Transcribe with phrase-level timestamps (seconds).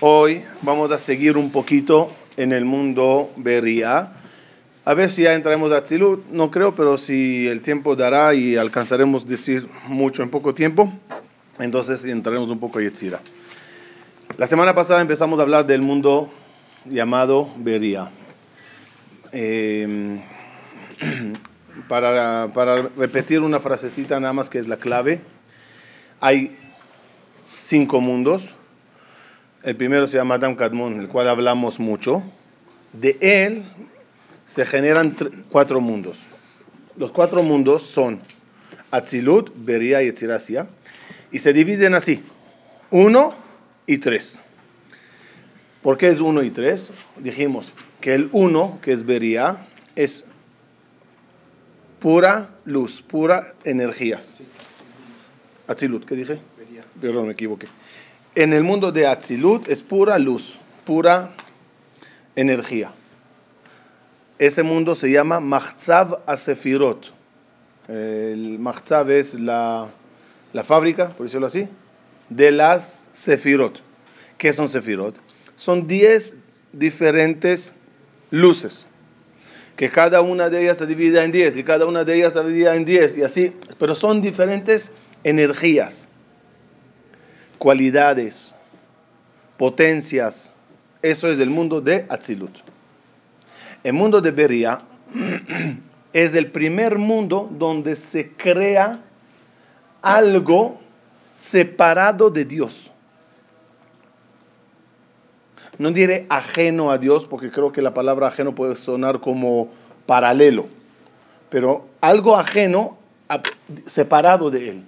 [0.00, 4.12] Hoy vamos a seguir un poquito en el mundo Beria.
[4.84, 8.56] A ver si ya entraremos a Tzilut, no creo, pero si el tiempo dará y
[8.56, 10.92] alcanzaremos decir mucho en poco tiempo,
[11.58, 13.20] entonces entraremos un poco a Yetzira.
[14.36, 16.30] La semana pasada empezamos a hablar del mundo
[16.84, 18.10] llamado Beria.
[19.32, 20.20] Eh,
[21.88, 25.20] para, para repetir una frasecita nada más que es la clave,
[26.20, 26.56] hay
[27.60, 28.54] cinco mundos
[29.66, 32.22] el primero se llama Adam Kadmon, el cual hablamos mucho.
[32.92, 33.64] De él
[34.44, 35.16] se generan
[35.50, 36.20] cuatro mundos.
[36.96, 38.22] Los cuatro mundos son
[38.92, 40.68] Atzilut, Beria y Etzirasia.
[41.32, 42.22] Y se dividen así:
[42.92, 43.34] uno
[43.86, 44.40] y tres.
[45.82, 46.92] ¿Por qué es uno y tres?
[47.16, 50.24] Dijimos que el uno, que es Beria, es
[51.98, 54.36] pura luz, pura energías.
[55.66, 56.38] Atzilut, ¿qué dije?
[57.00, 57.66] Perdón, me equivoqué
[58.36, 61.34] en el mundo de Atzilut es pura luz, pura
[62.36, 62.92] energía.
[64.38, 67.14] Ese mundo se llama Machzav Asefirot.
[67.88, 69.88] El Machzav es la,
[70.52, 71.66] la fábrica, por decirlo así,
[72.28, 73.80] de las Sefirot.
[74.36, 75.18] ¿Qué son Sefirot?
[75.56, 76.36] Son 10
[76.74, 77.74] diferentes
[78.30, 78.86] luces,
[79.76, 82.44] que cada una de ellas se divide en 10 y cada una de ellas se
[82.44, 84.92] divide en 10 y así, pero son diferentes
[85.24, 86.10] energías
[87.58, 88.54] cualidades,
[89.56, 90.52] potencias.
[91.02, 92.58] Eso es el mundo de Atzilut.
[93.82, 94.82] El mundo de Beria
[96.12, 99.00] es el primer mundo donde se crea
[100.02, 100.80] algo
[101.34, 102.92] separado de Dios.
[105.78, 109.68] No diré ajeno a Dios, porque creo que la palabra ajeno puede sonar como
[110.06, 110.66] paralelo,
[111.50, 112.96] pero algo ajeno,
[113.86, 114.84] separado de Él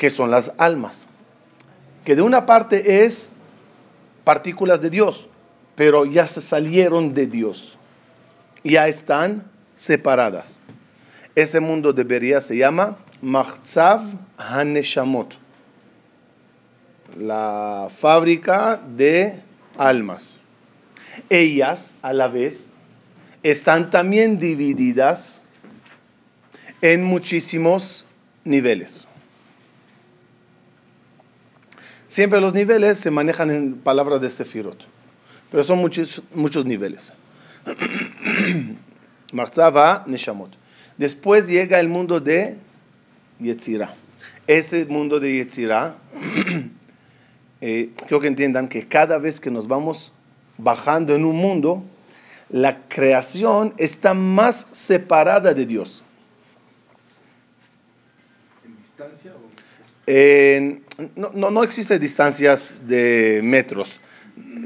[0.00, 1.08] que son las almas.
[2.06, 3.34] Que de una parte es
[4.24, 5.28] partículas de Dios,
[5.76, 7.78] pero ya se salieron de Dios.
[8.64, 10.62] Ya están separadas.
[11.34, 14.00] Ese mundo debería se llama Machzav
[14.38, 15.34] Haneshamot.
[17.18, 19.42] La fábrica de
[19.76, 20.40] almas.
[21.28, 22.72] Ellas a la vez
[23.42, 25.42] están también divididas
[26.80, 28.06] en muchísimos
[28.44, 29.06] niveles.
[32.10, 34.84] Siempre los niveles se manejan en palabras de Sefirot,
[35.48, 37.12] pero son muchos, muchos niveles.
[39.32, 40.50] Marzava Neshamot.
[40.98, 42.56] Después llega el mundo de
[43.38, 43.94] Yetzirah.
[44.48, 45.98] Ese mundo de Yetzirah,
[47.60, 50.12] eh, quiero que entiendan que cada vez que nos vamos
[50.58, 51.84] bajando en un mundo,
[52.48, 56.02] la creación está más separada de Dios.
[58.64, 59.32] ¿En distancia?
[60.12, 60.82] En,
[61.14, 64.00] no, no, existen distancias de metros.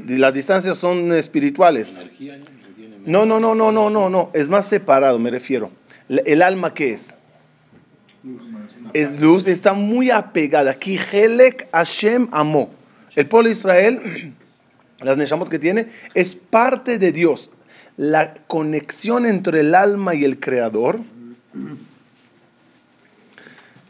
[0.07, 2.01] Las distancias son espirituales.
[3.05, 4.31] No, no, no, no, no, no, no.
[4.33, 5.69] Es más separado, me refiero.
[6.09, 7.15] ¿El alma qué es?
[8.93, 10.71] Es luz, está muy apegada.
[10.71, 12.71] Aquí, Hashem Amo.
[13.15, 14.01] El pueblo de Israel,
[15.01, 17.51] las Neshamot que tiene, es parte de Dios.
[17.97, 21.01] La conexión entre el alma y el Creador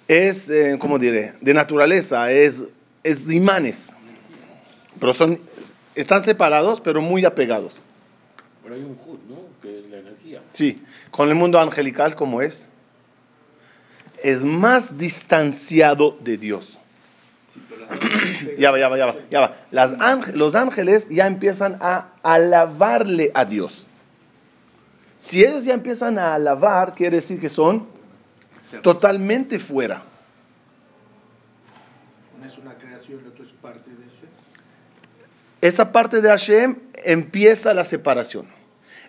[0.08, 1.34] es, eh, ¿cómo diré?
[1.42, 2.66] De naturaleza, es,
[3.04, 3.96] es imanes.
[5.00, 5.40] Pero son,
[5.96, 7.82] están separados, pero muy apegados.
[8.64, 9.38] Pero hay un Jud, ¿no?
[9.62, 10.42] Que es la energía.
[10.54, 12.68] Sí, con el mundo angelical, ¿cómo es?
[14.24, 16.80] Es más distanciado de Dios.
[18.58, 19.56] ya va, ya va, ya va, ya va.
[19.72, 23.88] Las los ángeles ya empiezan a alabarle a Dios.
[25.18, 27.88] Si ellos ya empiezan a alabar, quiere decir que son
[28.82, 30.04] totalmente fuera.
[32.38, 34.30] Una es una creación, es parte de Hashem.
[35.62, 38.48] Esa parte de Hashem empieza la separación.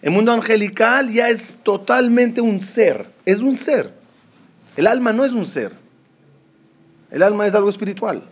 [0.02, 3.92] El mundo angelical ya es totalmente un ser, es un ser.
[4.76, 5.72] El alma no es un ser.
[7.10, 8.22] El alma es algo espiritual.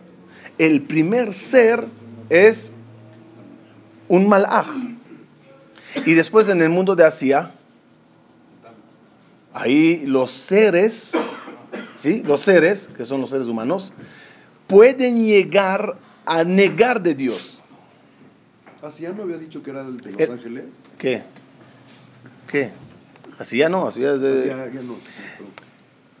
[0.57, 1.85] El primer ser
[2.29, 2.71] es
[4.07, 4.67] un malaj.
[6.05, 7.51] Y después en el mundo de Asia,
[9.55, 11.13] Ahí los seres,
[11.95, 12.21] ¿sí?
[12.25, 13.93] Los seres, que son los seres humanos,
[14.67, 17.63] pueden llegar a negar de Dios.
[18.81, 20.65] ¿Así ya no había dicho que era de los eh, ángeles?
[20.97, 21.23] ¿Qué?
[22.51, 22.71] ¿Qué?
[23.39, 24.73] Así ya no, así ya, de...
[24.83, 24.97] no.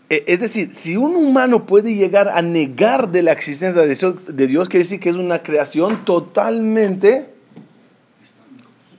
[0.09, 4.15] Eh, es decir, si un humano puede llegar a negar de la existencia de Dios,
[4.27, 7.33] de Dios quiere decir que es una creación totalmente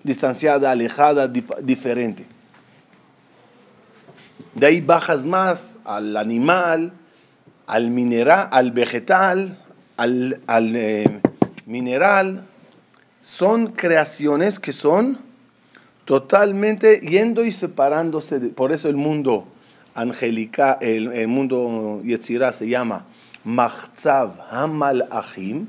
[0.05, 2.36] distanciada, alejada, diferente.
[4.57, 6.91] De ahí bajas más al animal,
[7.67, 9.59] al mineral, al vegetal,
[9.99, 11.21] al, eh,
[11.67, 12.47] mineral,
[13.21, 15.19] son creaciones que son
[16.07, 18.39] totalmente yendo y separándose.
[18.39, 19.47] de- por eso el mundo
[19.95, 23.05] angélica, el, mundo Yetzirah se llama
[23.45, 25.67] Machzav Hamalachim,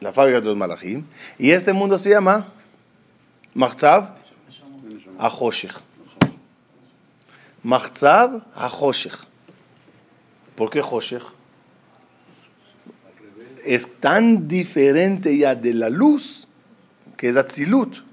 [0.00, 1.04] la fábrica de los malachim,
[1.38, 2.46] y este mundo se llama
[3.52, 4.14] Machzav
[5.18, 5.85] Ahoshech.
[7.70, 9.16] Machzav Ahoshech.
[10.54, 11.22] ¿Por qué Hoshech?
[13.64, 16.46] Es tan diferente ya de la luz
[17.16, 18.04] que es Atzilut.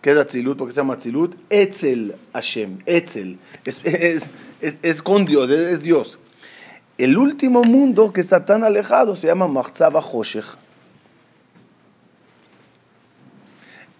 [0.00, 0.56] ¿Qué es Atzilut?
[0.56, 1.36] ¿Por qué se llama Atzilut?
[1.50, 2.78] Etzel Hashem.
[2.86, 3.38] Etzel.
[3.66, 4.30] Es, es,
[4.62, 6.18] es- es con Dios, es, Dios.
[6.96, 10.46] El último mundo que está tan alejado se llama Machzav Ahoshech.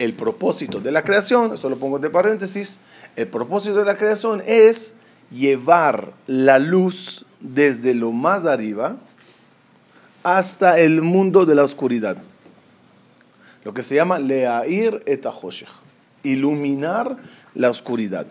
[0.00, 2.78] El propósito de la creación, eso lo pongo entre paréntesis,
[3.16, 4.94] el propósito de la creación es
[5.30, 8.96] llevar la luz desde lo más arriba
[10.22, 12.16] hasta el mundo de la oscuridad.
[13.62, 15.22] Lo que se llama leair et
[16.22, 17.18] iluminar
[17.54, 18.26] la oscuridad.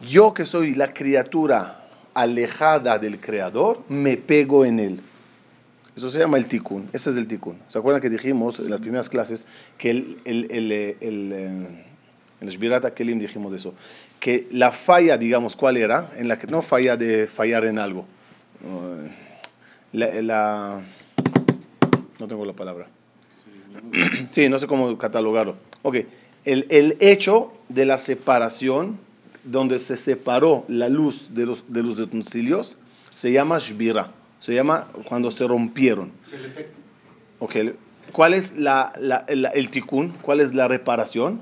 [0.00, 1.84] Yo que soy la criatura
[2.14, 5.02] alejada del creador, me pego en él.
[5.96, 6.90] Eso se llama el tikkun.
[6.92, 7.58] Ese es el tikkun.
[7.68, 9.46] ¿Se acuerdan que dijimos en las primeras clases
[9.78, 11.46] que el, el, el, eh, el, eh,
[12.40, 13.72] en el Shbirat HaKelim dijimos eso?
[14.20, 16.12] Que la falla, digamos, ¿cuál era?
[16.16, 18.06] En la que no falla de fallar en algo.
[18.62, 19.10] Eh,
[20.22, 20.82] la-
[22.20, 22.86] no tengo la palabra.
[24.28, 25.56] Sí, no sé cómo catalogarlo.
[25.82, 25.96] Ok,
[26.44, 28.98] el, el hecho de la separación,
[29.44, 32.78] donde se separó la luz de los, de los utensilios,
[33.14, 34.12] se llama Shbira.
[34.38, 36.12] Se llama cuando se rompieron.
[37.38, 37.56] Ok,
[38.12, 40.10] ¿cuál es la, la- el, el tikkun?
[40.22, 41.40] ¿Cuál es la reparación?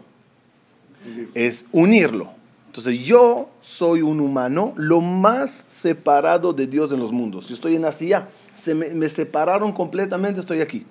[1.34, 2.30] Es unirlo.
[2.66, 7.46] Entonces yo soy un humano lo más separado de Dios en los mundos.
[7.48, 10.84] Yo estoy en Asia, se me, me separaron completamente, estoy aquí.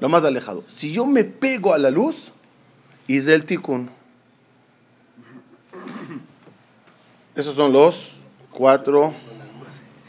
[0.00, 0.62] Lo más alejado.
[0.68, 2.30] Si yo me pego a la luz,
[3.08, 3.90] hice el tikkun.
[7.34, 8.20] Esos son los
[8.52, 9.12] cuatro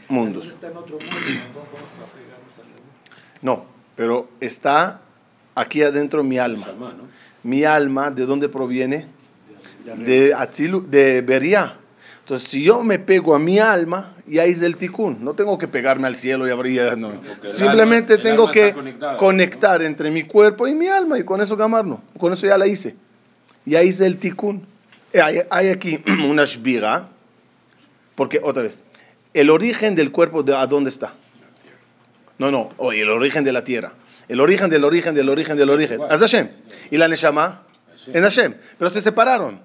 [0.09, 0.47] mundos.
[0.47, 3.41] Está en otro mundo, no vamos a pegarnos a la luz.
[3.41, 3.65] No,
[3.95, 5.01] pero está
[5.55, 6.67] aquí adentro mi alma.
[7.43, 9.07] Mi alma, ¿de dónde proviene?
[9.83, 11.77] De, Atzilu- de Beria.
[12.21, 15.23] Entonces, si yo me pego a mi alma, ya hice el tikkun.
[15.23, 16.97] No tengo que pegarme al cielo y abrir.
[16.97, 17.11] No.
[17.53, 18.73] Simplemente alma- tengo que
[19.19, 22.01] conectar entre mi cuerpo y mi alma y con eso gamarlo.
[22.17, 22.95] Con eso ya la hice.
[23.63, 24.65] Ya hice el tikkun.
[25.13, 27.09] Eh, Hay, hay aquí una shbira.
[28.15, 28.81] Porque, otra vez,
[29.35, 31.13] el origen del cuerpo, de, ¿a dónde está?
[32.37, 33.93] No, no, oye, el origen de la tierra.
[34.29, 35.99] El origen del origen del origen del origen.
[36.09, 36.49] Es Hashem.
[36.89, 37.63] ¿Y la Neshama?
[38.07, 38.55] En Hashem.
[38.79, 39.61] Pero se separaron.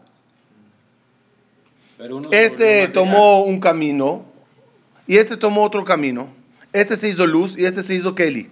[2.32, 4.24] Este tomó un camino
[5.06, 6.28] y este tomó otro camino.
[6.72, 8.50] Este se hizo luz y este se hizo Kelly.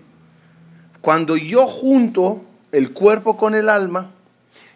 [1.01, 4.13] Cuando yo junto el cuerpo con el alma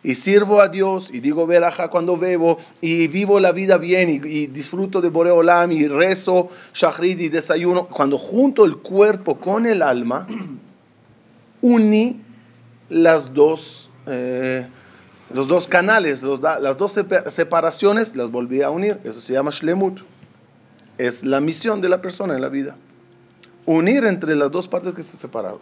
[0.05, 4.47] y sirvo a Dios y digo veraja cuando bebo y vivo la vida bien y,
[4.49, 10.27] disfruto de Boreolam y rezo shachrit y desayuno, cuando junto el cuerpo con el alma,
[11.63, 12.21] uní
[12.89, 14.67] las dos, eh,
[15.33, 18.99] los dos canales, las dos sepa- separaciones, las volví a unir.
[19.05, 20.01] Eso se llama Shlemut.
[20.99, 22.77] Es la misión de la persona en la vida.
[23.65, 25.61] Unir entre las dos partes que se separaron.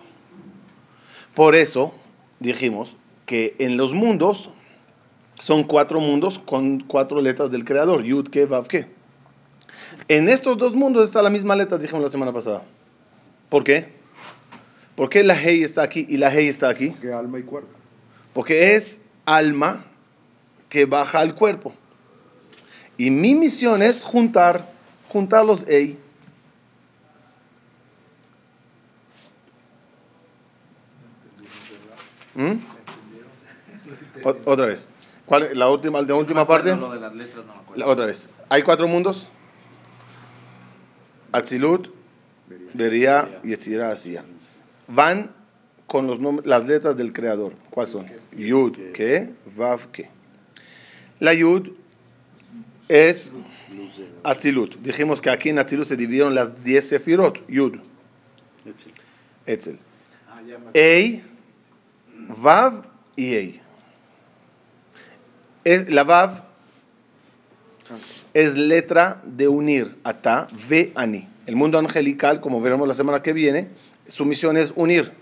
[1.35, 1.93] Por eso
[2.41, 2.97] dijimos
[3.31, 4.51] que en los mundos
[5.39, 8.89] son cuatro mundos con cuatro letras del creador, Yud, Ke, Vav, Ke.
[10.09, 12.65] En estos dos mundos está la misma letra, dijimos la semana pasada.
[13.49, 13.93] ¿Por qué?
[14.97, 16.91] ¿Por qué la Hei está aquí y la Hei está aquí?
[16.91, 17.71] Que alma y cuerpo.
[18.33, 19.85] Porque es alma
[20.69, 21.73] que baja al cuerpo.
[22.97, 24.73] Y mi misión es juntar,
[25.07, 26.01] juntar los Ei.
[32.35, 32.80] ¿Mm?
[34.25, 34.91] O- otra vez.
[35.27, 36.75] ¿Cuál es la última, la última parte?
[36.77, 37.81] Lo de las letras no me acuerdo.
[37.85, 38.29] La- otra vez.
[38.49, 39.29] Hay cuatro mundos.
[41.33, 41.89] Atzilut,
[42.75, 44.25] Beria y Asiya.
[44.89, 45.31] Van
[45.87, 47.53] con los nom- las letras del creador.
[47.71, 48.07] ¿Cuáles son?
[48.37, 50.11] Yud, Ke, Vav, Ke.
[51.21, 51.69] La Yud
[52.89, 53.35] es
[54.25, 54.77] Atzilut.
[54.81, 57.47] Dijimos que aquí en Atzilut se dividieron las 10 sefirot.
[57.49, 57.75] Yud,
[59.47, 59.79] Etzel.
[60.29, 61.23] Ah, ya me Ei,
[62.43, 62.85] Vav
[63.17, 63.61] y Ei.
[65.64, 66.43] Es, la Vav
[68.35, 71.29] es letra de unir ata, ve, ani.
[71.47, 73.69] El mundo angelical, como veremos la semana que viene,
[74.07, 75.12] su misión es unir.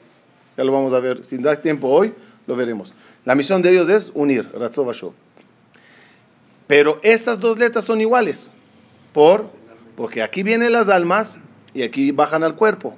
[0.56, 1.24] Ya lo vamos a ver.
[1.24, 2.12] Si da tiempo hoy,
[2.46, 2.92] lo veremos.
[3.24, 5.12] La misión de ellos es unir, Ratzov Vashov.
[6.66, 8.52] Pero estas dos letras son iguales.
[9.12, 9.50] ¿Por?
[9.96, 11.40] Porque aquí vienen las almas
[11.74, 12.94] y aquí bajan al cuerpo.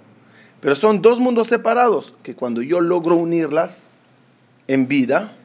[0.61, 3.91] Pero son dos mundos separados que cuando yo logro unirlas
[4.67, 5.37] en vida,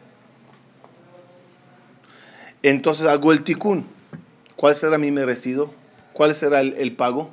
[2.69, 3.85] entonces hago el tikkun.
[4.55, 5.73] ¿Cuál será mi merecido?
[6.13, 7.29] ¿Cuál será el, pago?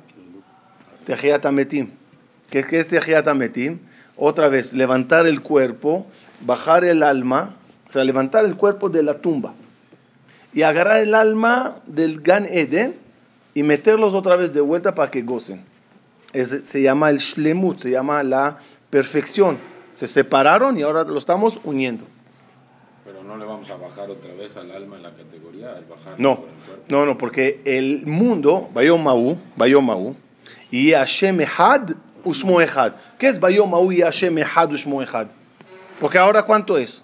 [1.05, 1.91] Tejiat Ametim.
[2.49, 3.79] ¿Qué, ¿Qué es Tejiat Ametim?
[4.17, 6.05] Otra vez, levantar el cuerpo,
[6.41, 7.55] bajar el alma,
[7.87, 9.53] o sea, levantar el cuerpo de la tumba
[10.53, 12.95] y agarrar el alma del Gan Eden
[13.53, 15.63] y meterlos otra vez de vuelta para que gocen.
[16.33, 18.57] Se llama el Shlemut, se llama la
[18.89, 19.57] perfección.
[19.91, 22.05] Se separaron y ahora lo estamos uniendo.
[23.05, 26.17] Pero no le vamos a bajar otra vez al alma en la categoría, al bajar
[26.17, 26.83] No, por el cuerpo.
[26.89, 30.15] no, no, porque el mundo, Bayomahu, Bayomahu,
[30.71, 31.91] y Hashem Ehad,
[32.23, 32.93] Ushmo Ehad.
[33.17, 35.27] ¿Qué es Bayomahu y Hashem Ehad, Ushmo Ehad?
[35.99, 37.03] Porque ahora, ¿cuánto es?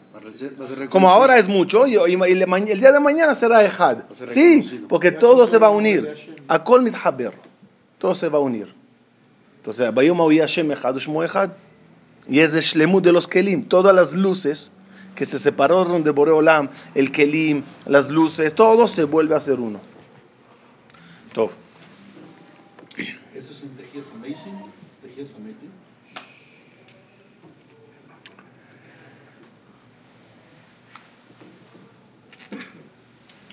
[0.90, 5.58] Como ahora es mucho, y, el día de mañana será ser Sí, porque todo se
[5.58, 6.38] va a unir.
[6.48, 7.34] A Kol Mithaber.
[7.98, 8.74] Todo se va a unir.
[9.58, 11.52] Entonces, Bayomahu y Hashem Ehad, Ushmo Ehad.
[12.28, 13.66] Y es el Shlemut de los Kelim.
[13.66, 14.72] Todas las luces
[15.16, 19.80] que se separaron de Boreolam, el Kelim, las luces, todo se vuelve a ser uno.
[21.34, 21.52] Tov.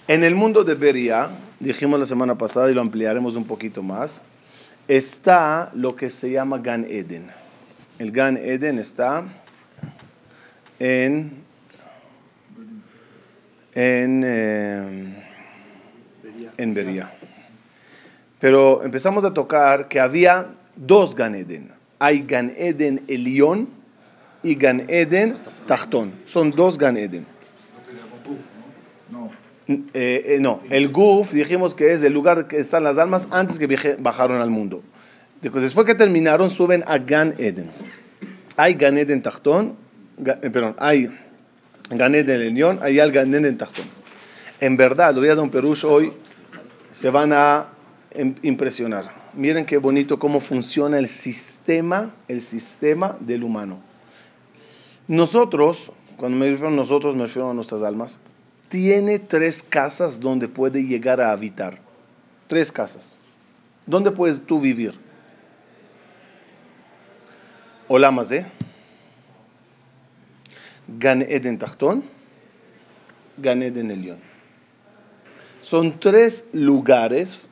[0.08, 4.22] En el mundo de Beria, dijimos la semana pasada y lo ampliaremos un poquito más,
[4.86, 7.28] está lo que se llama Gan Eden.
[7.98, 9.24] El Gan Eden está
[10.78, 11.42] en,
[13.76, 15.14] en, eh,
[16.56, 17.12] en Beria.
[18.40, 21.70] Pero empezamos a tocar que había dos Gan Eden.
[21.98, 23.68] Hay Gan Eden Elión
[24.42, 26.12] y Gan Eden Tachtón.
[26.24, 27.26] Son dos Gan Eden.
[29.10, 29.30] No.
[29.68, 33.58] Eh, eh, no, el Guf dijimos que es el lugar que están las almas antes
[33.58, 34.82] que bajaron al mundo.
[35.42, 37.68] Después que terminaron, suben a Gan Eden.
[38.56, 39.76] Hay Gan Eden Tachtón,
[40.18, 41.10] eh, perdón, hay
[41.90, 43.86] Gan Eden Elión, hay al Gan Eden Tachtón.
[44.60, 46.12] En verdad, lo voy a dar un perush hoy,
[46.90, 47.68] se van a
[48.14, 49.04] im- impresionar.
[49.34, 53.80] Miren qué bonito cómo funciona el sistema, el sistema del humano.
[55.08, 58.18] Nosotros, cuando me refiero a nosotros, me refiero a nuestras almas,
[58.70, 61.78] tiene tres casas donde puede llegar a habitar.
[62.48, 63.20] Tres casas.
[63.86, 64.94] ¿Dónde puedes tú vivir?
[67.88, 68.46] Olamazé,
[70.88, 72.04] Gan Eden Tachtón,
[73.38, 74.18] Gan Eden Elión.
[75.60, 77.50] Son tres lugares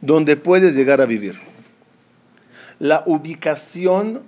[0.00, 1.38] donde puedes llegar a vivir.
[2.78, 4.22] La ubicación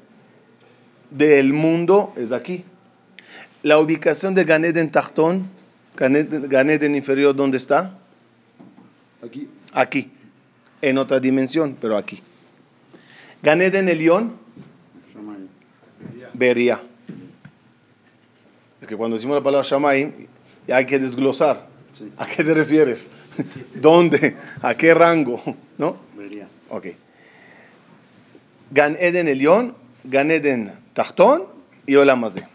[1.10, 2.64] del mundo es aquí.
[3.62, 5.49] La ubicación de Gan Eden Tachtón,
[5.96, 7.99] Gan Eden, Gan Eden inferior, ¿dónde está?
[9.22, 9.49] Aquí.
[9.72, 10.10] Aquí.
[10.82, 12.22] En otra dimensión, pero aquí.
[13.42, 14.37] Gan Eden Elión,
[15.12, 15.49] Shammai.
[18.90, 20.26] Que cuando decimos la palabra Shammai,
[20.66, 21.68] ya hay que desglosar.
[21.92, 22.12] Sí.
[22.18, 23.09] ¿A qué te refieres?
[23.76, 24.37] ¿Dónde?
[24.61, 25.40] ¿A qué rango?
[25.78, 25.97] ¿No?
[26.16, 26.49] Vería.
[26.70, 26.88] Ok.
[28.73, 31.44] Gan Eden Elión, Gan Eden Tachtón
[31.87, 32.49] y Olamazé.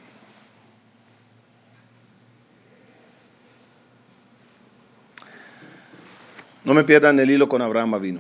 [6.65, 8.19] No me pierdan el hilo con Abraham vino.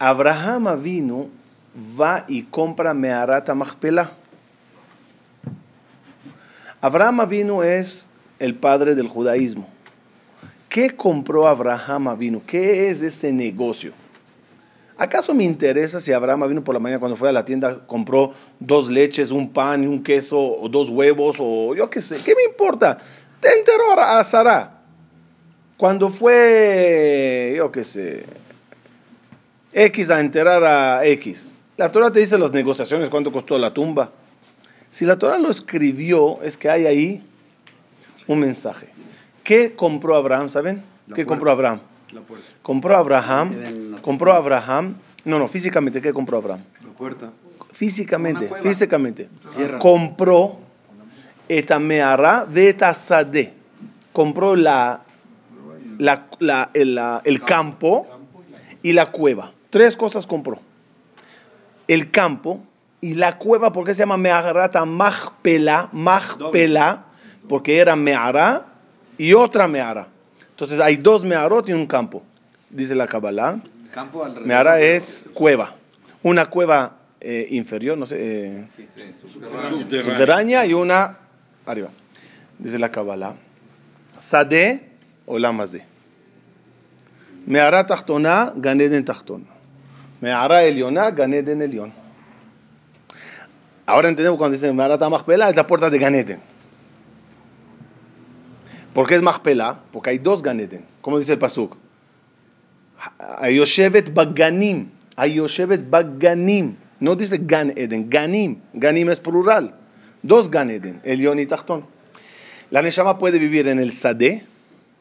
[0.00, 1.28] Abraham vino
[2.00, 4.14] va y compra Meharata Machpelah.
[6.80, 8.08] Abraham vino es
[8.38, 9.68] el padre del judaísmo.
[10.70, 12.42] ¿Qué compró Abraham vino?
[12.46, 13.92] ¿Qué es ese negocio?
[14.96, 18.32] ¿Acaso me interesa si Abraham vino por la mañana cuando fue a la tienda, compró
[18.58, 22.18] dos leches, un pan, un queso, o dos huevos, o yo qué sé?
[22.24, 22.98] ¿Qué me importa?
[23.40, 24.82] Te enteró a Sara.
[25.76, 28.24] Cuando fue, yo qué sé,
[29.72, 31.54] X a enterar a X.
[31.76, 34.10] La Torah te dice las negociaciones, cuánto costó la tumba.
[34.90, 37.22] Si la Torah lo escribió, es que hay ahí
[38.26, 38.88] un mensaje.
[39.44, 40.48] ¿Qué compró Abraham?
[40.48, 40.82] ¿Saben?
[41.06, 41.28] La ¿Qué puerta.
[41.28, 41.80] compró Abraham?
[42.12, 42.46] La puerta.
[42.62, 43.56] Compró Abraham,
[43.92, 46.60] la- compró Abraham, no, no, físicamente, ¿qué compró Abraham?
[46.84, 47.30] La puerta.
[47.72, 49.28] Físicamente, físicamente.
[49.56, 49.78] Tierra.
[49.78, 50.58] Compró
[51.48, 53.52] etameara vetasade.
[54.12, 55.02] Compró la,
[55.98, 58.06] la, la- el, la- el campo
[58.82, 59.52] y la cueva.
[59.70, 60.58] Tres cosas compró.
[61.86, 62.60] El campo
[63.00, 65.88] y la cueva, ¿por qué se llama Meharata Machpela?
[65.92, 67.04] Machpela,
[67.48, 68.66] porque era Mehará
[69.16, 70.08] y otra Mehará.
[70.50, 72.22] Entonces hay dos Meharot y un campo,
[72.70, 73.60] dice la Kabbalah.
[73.92, 74.46] Campo alrededor.
[74.46, 75.74] Mehará es cueva.
[76.22, 78.68] Una cueva eh, inferior, no sé, eh,
[80.02, 81.18] subterránea y una
[81.64, 81.88] arriba.
[82.58, 83.34] Dice la Kabbalah.
[84.18, 84.90] Sade
[85.24, 85.86] o Lamazé.
[87.46, 89.46] Mehará Tachtona, Ganeden Tachtón.
[90.20, 91.99] Mehará Eliona, Ganeden Elión.
[93.90, 96.40] Ahora entendemos cuando dice Marata Machpelah, es la puerta de Ganeden.
[98.94, 99.80] ¿Por qué es Machpelah?
[99.90, 100.84] Porque hay dos Ganeden.
[101.00, 101.76] ¿Cómo dice el Pasuk?
[103.38, 104.90] Ayoshevet Baganim.
[105.16, 106.76] Ayoshevet Baganim.
[107.00, 108.60] No dice Gan Eden, Ganim.
[108.74, 109.74] Ganim es plural.
[110.22, 111.84] Dos Gan Eden, Elión y Tachtón.
[112.70, 114.44] La Neshama puede vivir en el Sadeh,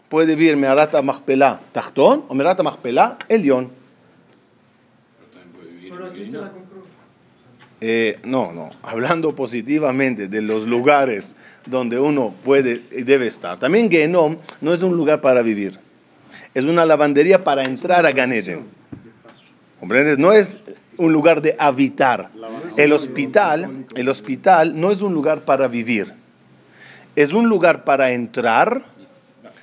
[0.08, 3.69] puede vivir Merata Machpelah Tachtón o Merata Machpelah Elión.
[7.81, 13.57] Eh, no, no, hablando positivamente de los lugares donde uno puede y debe estar.
[13.57, 15.79] También Genom no es un lugar para vivir,
[16.53, 18.65] es una lavandería para entrar a Ganeden.
[19.79, 20.17] ¿Comprendes?
[20.17, 20.57] No es
[20.98, 22.29] un lugar de habitar.
[22.75, 26.13] El hospital, el hospital no es un lugar para vivir,
[27.15, 28.83] es un lugar para entrar,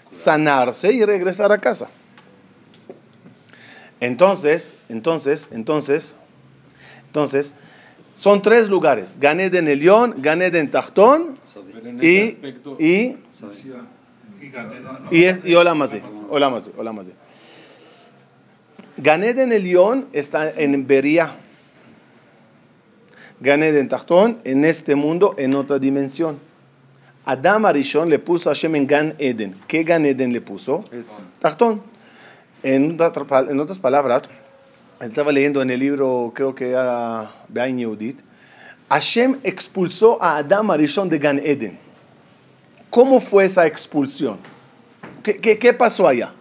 [0.08, 1.88] sanarse y regresar a casa.
[4.00, 6.16] Entonces, entonces, entonces,
[7.06, 7.54] entonces,
[8.16, 11.38] son tres lugares: Ganeden Elión, Ganeden Tachtón
[12.02, 12.36] y,
[12.78, 13.16] y,
[15.12, 16.02] y, es, y Olamazé.
[16.28, 17.12] Olamazé, Olamazé.
[18.96, 21.36] Ganeden Elión está en Beria.
[23.40, 26.38] Ganeden Tachtón en este mundo, en otra dimensión.
[27.26, 29.56] Adam Arishon le puso a Hashem en Gan Eden.
[29.68, 30.84] ¿Qué Gan Eden le puso?
[31.40, 31.82] Tachtón.
[32.62, 34.22] En, otra- en otras palabras,
[35.00, 38.20] estaba leyendo en el libro, creo que era Be'ain Yehudit,
[38.88, 41.78] Hashem expulsó a Adam Arishon de Gan Eden.
[42.90, 44.38] ¿Cómo fue esa expulsión?
[45.22, 46.32] ¿Qué, qué, qué pasó allá?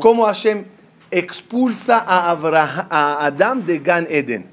[0.00, 0.64] ¿Cómo Hashem
[1.10, 4.48] expulsa a, Abraham, a Adam de Gan Eden?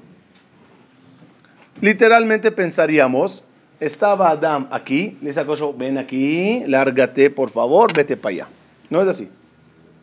[1.80, 3.42] Literalmente pensaríamos,
[3.80, 8.48] estaba Adam aquí, le sacó yo, ven aquí, lárgate por favor, vete para allá.
[8.90, 9.28] No es así,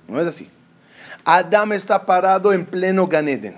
[0.07, 0.49] no es así.
[1.31, 3.55] Adam está parado en pleno Gan Eden,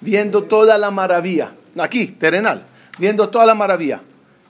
[0.00, 2.64] viendo toda la maravilla, aquí, terrenal,
[2.98, 4.00] viendo toda la maravilla.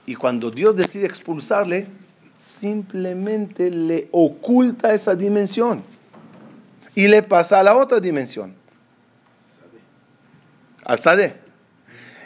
[0.05, 1.87] Y cuando Dios decide expulsarle,
[2.37, 5.83] simplemente le oculta esa dimensión
[6.95, 8.55] y le pasa a la otra dimensión,
[10.85, 11.35] al Sadeh.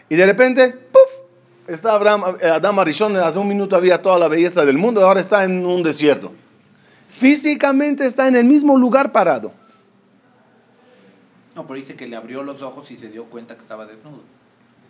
[0.10, 1.26] Y de repente, ¡puf!
[1.68, 5.44] Está Abraham, Adam Arishon, hace un minuto había toda la belleza del mundo, ahora está
[5.44, 6.32] en un desierto.
[7.20, 9.54] Físicamente está en el mismo lugar parado.
[11.56, 14.22] No, pero dice que le abrió los ojos y se dio cuenta que estaba desnudo.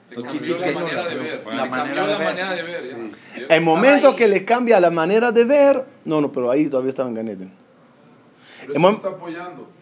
[0.10, 1.46] Le cambió la manera de ver.
[1.46, 2.26] la Le manera cambió de la ver.
[2.28, 3.12] manera de ver.
[3.38, 3.56] ya.
[3.56, 4.16] El momento ahí.
[4.16, 7.52] que le cambia la manera de ver, no, no, pero ahí todavía estaba en Ganeden.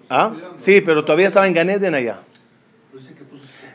[0.10, 0.34] ¿Ah?
[0.58, 2.20] Sí, pero todavía estaba en Ganeden allá.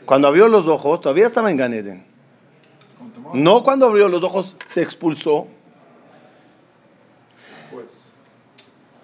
[0.05, 2.05] Cuando abrió los ojos, todavía estaba en Ganeden.
[3.33, 5.47] No cuando abrió los ojos se expulsó.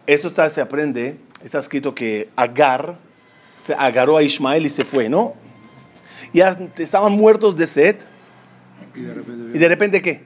[0.07, 2.97] Eso está, se aprende, está escrito que Agar
[3.55, 5.33] se agarró a Ismael y se fue, ¿no?
[6.33, 7.95] Ya estaban muertos de sed.
[8.93, 10.23] Y de repente ¿Y de repente qué?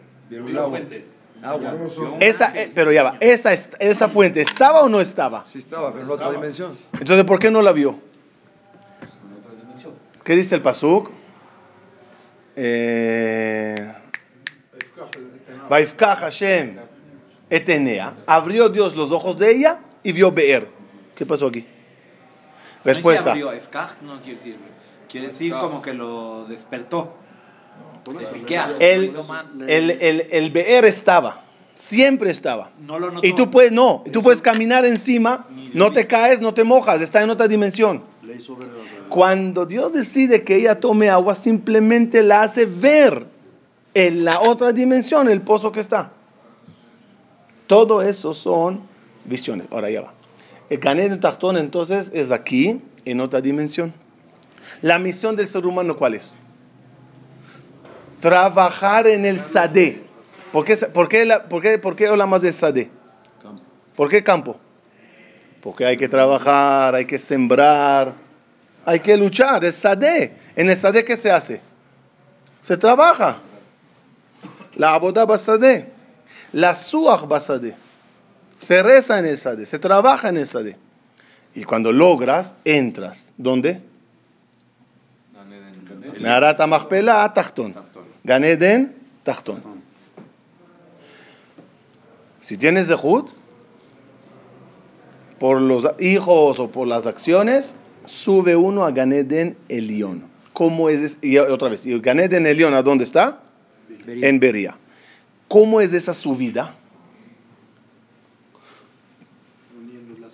[1.41, 1.73] agua.
[2.19, 5.45] Esa, eh, pero ya va, esa, esa fuente, ¿estaba o no estaba?
[5.45, 6.77] Sí estaba, pero en otra dimensión.
[6.93, 7.99] Entonces, ¿por qué no la vio?
[10.23, 11.11] ¿Qué dice el Pasuk?
[12.55, 13.93] Eh,
[15.69, 16.77] Hashem
[17.49, 18.15] et Enea.
[18.25, 20.69] Abrió Dios los ojos de ella y vio Beer.
[21.15, 21.65] ¿Qué pasó aquí?
[22.83, 23.35] Respuesta.
[23.35, 24.57] No abrió, quiere decir.
[25.09, 27.13] Quiere decir como que lo despertó.
[28.79, 29.15] El,
[29.67, 31.43] el, el, el Beer estaba.
[31.75, 32.71] Siempre estaba.
[32.79, 33.25] No lo notó.
[33.25, 37.21] Y tú puedes, no, tú puedes caminar encima, no te caes, no te mojas, está
[37.21, 38.03] en otra dimensión.
[39.07, 43.25] Cuando Dios decide que ella tome agua, simplemente la hace ver
[43.93, 46.11] en la otra dimensión el pozo que está.
[47.69, 48.81] Todo eso son
[49.25, 49.67] visiones.
[49.69, 50.13] Ahora ya va.
[50.71, 53.93] El Ganeden Tachtón entonces es aquí, en otra dimensión.
[54.81, 56.39] La misión del ser humano, ¿cuál es?
[58.21, 60.01] Trabajar en el Sadé.
[60.51, 62.89] ¿Por qué, por qué, la- por qué, por qué hablamos de Sadé?
[63.95, 64.57] ¿Por qué campo?
[65.61, 68.15] Porque hay que trabajar, hay que sembrar,
[68.83, 69.63] hay que luchar.
[69.63, 70.33] Es Sadé.
[70.55, 71.61] En el Sadé, ¿qué se hace?
[72.63, 73.37] Se trabaja.
[74.75, 75.98] La abodá basadé.
[76.53, 77.75] La suach basadé.
[78.57, 80.75] Se reza en el Sadé, se trabaja en el Sadé.
[81.55, 83.33] Y cuando logras, entras.
[83.37, 83.81] ¿Dónde?
[86.67, 87.75] Machpelah, Tachtón.
[88.23, 89.63] Ganeden, Tachtón.
[92.41, 93.31] Si tienes Zehut,
[95.39, 100.25] por los hijos o por las acciones, sube uno a Ganeden Elión.
[100.53, 101.17] ¿Cómo es?
[101.21, 103.39] Y otra vez, ¿y Ganeden Elión a dónde está?
[104.05, 104.75] En Beria.
[105.49, 106.75] ¿Cómo es esa subida?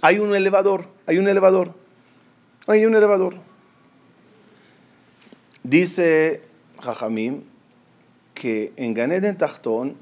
[0.01, 1.73] Hay un elevador, hay un elevador,
[2.67, 3.33] hay un elevador.
[5.63, 6.43] Dice
[6.79, 7.43] Jajamim,
[8.35, 9.95] que en Ganeden Tachtón,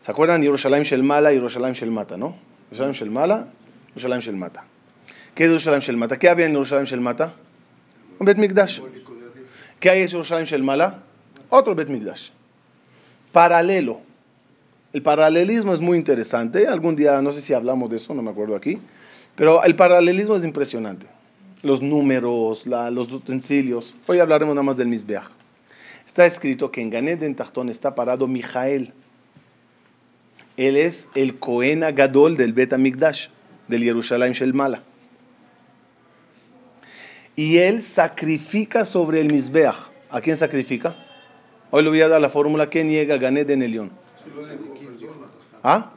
[0.00, 2.38] ¿se acuerdan Yerushalayim Shel Mala y Yerushalayim Shel Mata, no?
[2.70, 3.48] Yerushalayim Shel Mala,
[3.94, 4.64] Yerushalayim Shel Mata.
[5.34, 6.18] ¿Qué es Yerushalayim Shel Mata?
[6.18, 7.34] ¿Qué había en Yerushalayim Shel Mata?
[8.18, 8.80] Un Bet Mikdash.
[9.80, 11.02] ¿Qué hay en Yerushalayim Shel Mala?
[11.50, 12.30] Otro Bet Mikdash.
[13.32, 14.00] Paralelo.
[14.96, 16.66] El paralelismo es muy interesante.
[16.66, 18.78] Algún día, no sé si hablamos de eso, no me acuerdo aquí.
[19.34, 21.06] Pero el paralelismo es impresionante.
[21.60, 23.94] Los números, los utensilios.
[24.06, 25.26] Hoy hablaremos nada más del Mizbeach.
[26.06, 28.94] Está escrito que en Ganed en Tachtón está parado Mijael.
[30.56, 33.26] Él es el Cohen Gadol del Bet Amigdash,
[33.68, 34.82] del Yerushalayim Shel Mala.
[37.34, 39.90] Y él sacrifica sobre el Mizbeach.
[40.08, 40.96] ¿A quién sacrifica?
[41.70, 44.06] Hoy le voy a dar la fórmula que niega Ganed en Elión.
[45.68, 45.90] ¿Ah?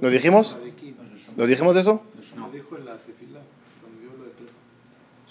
[0.00, 0.56] ¿Lo dijimos?
[1.36, 2.02] ¿Lo dijimos eso?
[2.38, 3.40] Lo dijo en la tefila,
[3.82, 4.50] cuando dio lo de tres.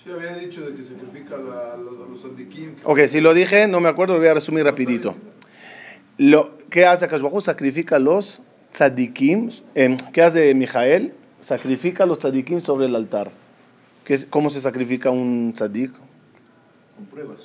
[0.04, 2.24] Sí, había dicho de que sacrifica a, los,
[2.84, 5.16] Ok, si lo dije, no me acuerdo, lo voy a resumir rapidito.
[6.20, 7.42] Lo, ¿Qué hace Akashbahu?
[7.42, 8.42] Sacrifica a los
[8.74, 9.50] tzadikim.
[9.74, 11.16] em, ¿Qué hace Mijael?
[11.40, 13.32] Sacrifica a los tzadikim sobre el altar.
[14.06, 15.94] ¿Qué es- ¿Cómo se sacrifica un tzadik?
[16.96, 17.40] Con pruebas.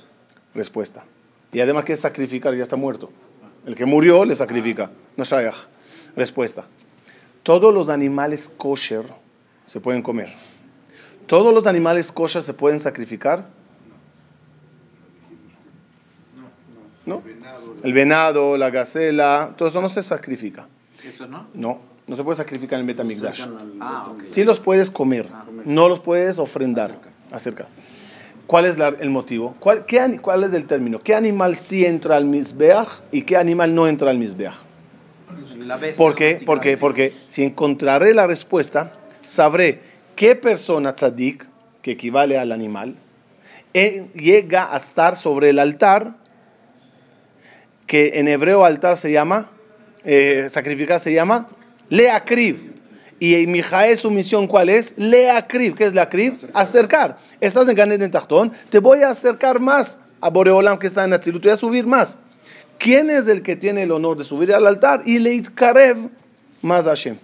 [0.54, 1.04] Respuesta.
[1.54, 2.54] Y además, ¿qué es sacrificar?
[2.54, 3.11] Ya está muerto.
[3.64, 4.90] El que murió le sacrifica.
[5.16, 5.68] No shayach.
[6.16, 6.64] Respuesta.
[7.42, 9.05] Todos los animales kosher
[9.66, 10.33] se pueden comer.
[11.27, 13.46] Todos los animales kosher se pueden sacrificar.
[17.07, 17.22] ¿No?
[17.83, 20.66] El venado, la gacela, todo eso no se sacrifica.
[21.07, 21.46] ¿Eso no?
[21.53, 23.44] No, no se puede sacrificar en el Betamigdash.
[23.81, 24.24] Ah, ok.
[24.24, 25.29] Sí los puedes comer,
[25.66, 26.98] no los puedes ofrendar.
[27.31, 27.66] Acerca.
[28.46, 29.57] ¿Cuál es la- el motivo?
[29.59, 31.00] ¿Cuál, qué ¿Cuál es el término?
[31.00, 34.55] ¿Qué animal sí entra al Mizbeach y qué animal no entra al Mizbeach?
[35.64, 36.24] La bestia ¿Por qué?
[36.24, 36.46] domesticada.
[36.46, 39.81] Porque, porque si encontraré la respuesta, sabré
[40.16, 41.48] qué persona tzadik,
[41.83, 42.94] que equivale al animal,
[43.74, 46.14] eh, llega a estar sobre el altar,
[47.87, 49.50] que en hebreo altar se llama,
[50.05, 51.48] eh, sacrificar se llama
[51.88, 52.74] leakrib.
[53.18, 54.94] Y en Mijael su misión, ¿cuál es?
[54.96, 55.77] Leakrib.
[55.77, 56.35] ¿Qué es leakrib?
[56.53, 57.16] Acercar.
[57.40, 61.12] Estás en Ganet en Tachtón, te voy a acercar más a Boreolam que está en
[61.12, 62.18] Atzilut, te voy a subir más.
[62.78, 65.02] ¿Quién es el que tiene el honor de subir al altar?
[65.06, 66.10] Y leitkarev
[66.62, 67.18] más a Hashem.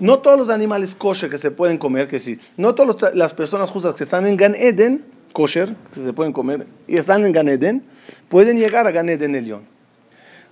[0.00, 2.38] No todos los animales kosher que se pueden comer, que sí.
[2.56, 6.66] No todas las personas justas que están en Gan Eden, kosher, que se pueden comer,
[6.86, 7.82] y están en Gan Eden,
[8.28, 9.66] pueden llegar a Gan Eden Elión.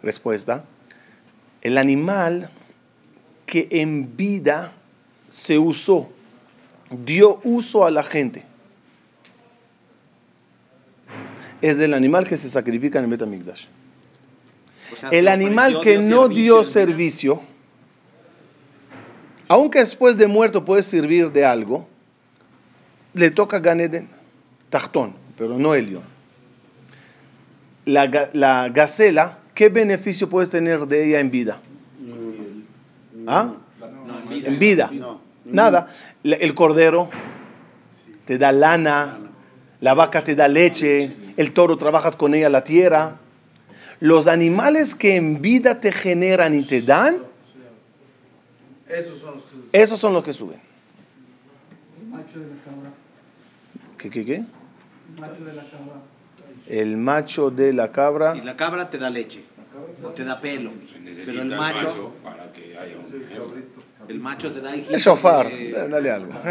[0.03, 0.65] Respuesta.
[1.63, 2.51] El animal
[3.47, 4.73] que en vida
[5.29, 6.11] se usó,
[6.91, 8.45] dio uso a la gente,
[11.61, 13.67] es del animal que se sacrifica en el Betamigdash.
[14.93, 17.41] O sea, El animal que no dio servicio,
[19.49, 21.89] aunque después de muerto puede servir de algo,
[23.15, 24.09] le toca Ganeden,
[24.71, 26.03] Tachtón, pero no Elión.
[27.85, 31.61] La, la gacela, ¿qué beneficio puedes tener de ella en vida?
[33.27, 33.55] ¿Ah?
[33.81, 34.49] No, en vida.
[34.49, 34.91] En vida.
[34.93, 35.21] No.
[35.45, 35.89] Nada.
[36.25, 37.09] El cordero
[38.25, 39.19] te da lana,
[39.81, 43.17] la vaca te da leche, el toro trabajas con ella la tierra.
[44.01, 47.17] Los animales que en vida te generan y te dan,
[48.89, 49.83] Esos son los que...
[49.83, 50.61] esos son los que suben.
[52.11, 52.91] macho de la cabra.
[53.99, 54.45] ¿Qué, qué, qué?
[55.19, 56.03] Macho de la cabra.
[56.67, 58.37] El macho de la cabra.
[58.37, 59.45] Y la cabra te da leche.
[60.03, 60.73] O te da pelo.
[60.93, 63.55] Se necesita Pero el macho, para que haya un ejemplo.
[64.09, 66.33] El macho te da el Es shofar, de- dale algo.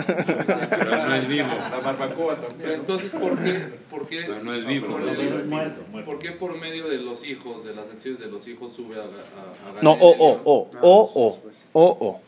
[0.69, 1.47] Pero no es vivo.
[1.71, 2.57] La barbacoa también.
[2.61, 3.53] Pero entonces, ¿por qué,
[3.89, 4.87] por qué, Pero no es vivo.
[4.87, 5.39] por, no es vivo.
[5.47, 5.81] muerto.
[6.05, 9.01] por qué por medio de los hijos, de las acciones de los hijos, sube a,
[9.01, 11.39] a, a No, Gan o, Eden, o, o, o, o,
[11.73, 12.21] o, o.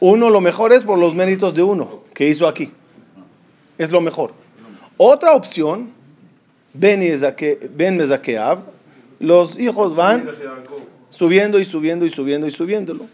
[0.00, 2.72] Uno, lo mejor es por los méritos de uno, que hizo aquí.
[3.76, 4.32] Es lo mejor.
[4.96, 5.90] Otra opción,
[6.78, 8.60] Zaque- Ben Mezakeab,
[9.18, 10.28] los hijos van
[11.10, 13.06] subiendo y subiendo y subiendo y subiéndolo.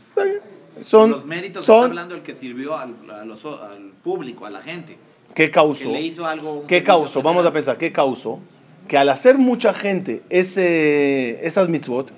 [0.80, 4.44] Son, los méritos que está son, hablando el que sirvió al, a los- al público,
[4.46, 4.98] a la gente.
[5.34, 5.90] ¿qué Que causó?
[5.90, 6.64] le hizo algo.
[6.66, 7.22] ¿Qué causó?
[7.22, 8.40] Vamos a pensar, ¿qué causó?
[8.88, 12.12] Que al hacer mucha gente ese, esas mitzvot,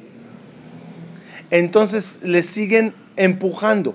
[1.50, 3.94] entonces le siguen empujando.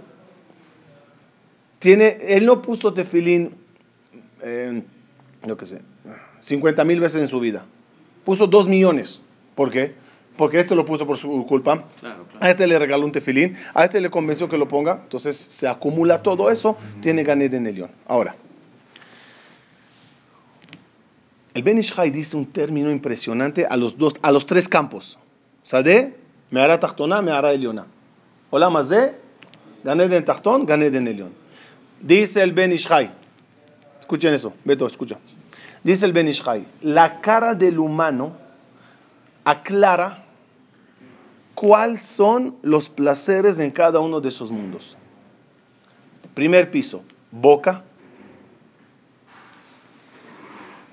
[1.79, 3.53] Tiene, él no puso tefilín,
[4.41, 4.83] eh,
[5.45, 5.81] yo qué sé,
[6.39, 7.65] 50 mil veces en su vida.
[8.23, 9.19] Puso 2 millones.
[9.55, 9.93] ¿Por qué?
[10.37, 11.85] Porque este lo puso por su culpa.
[11.99, 12.39] Claro, claro.
[12.39, 15.67] A este le regaló un tefilín, a este le convenció que lo ponga, entonces se
[15.67, 17.91] acumula todo eso, tiene Ganed en Elión.
[18.07, 18.35] Ahora,
[21.53, 25.19] el Ben Ishai dice un término impresionante a los, dos, a los tres campos.
[25.61, 26.15] Sade,
[26.49, 27.85] me hará Tachtona, me hará Eliona.
[28.49, 29.15] Hola, Mazé,
[29.83, 31.33] Ganed en Tachtón, Ganed en Elión.
[32.01, 33.11] Dice el Ben Ishai,
[33.99, 35.19] escuchen eso, Beto, escucha.
[35.83, 38.37] Dice el Benishai, la cara del humano
[39.43, 40.22] aclara
[41.55, 44.97] cuáles son los placeres en cada uno de esos mundos.
[46.33, 47.83] Primer piso, boca,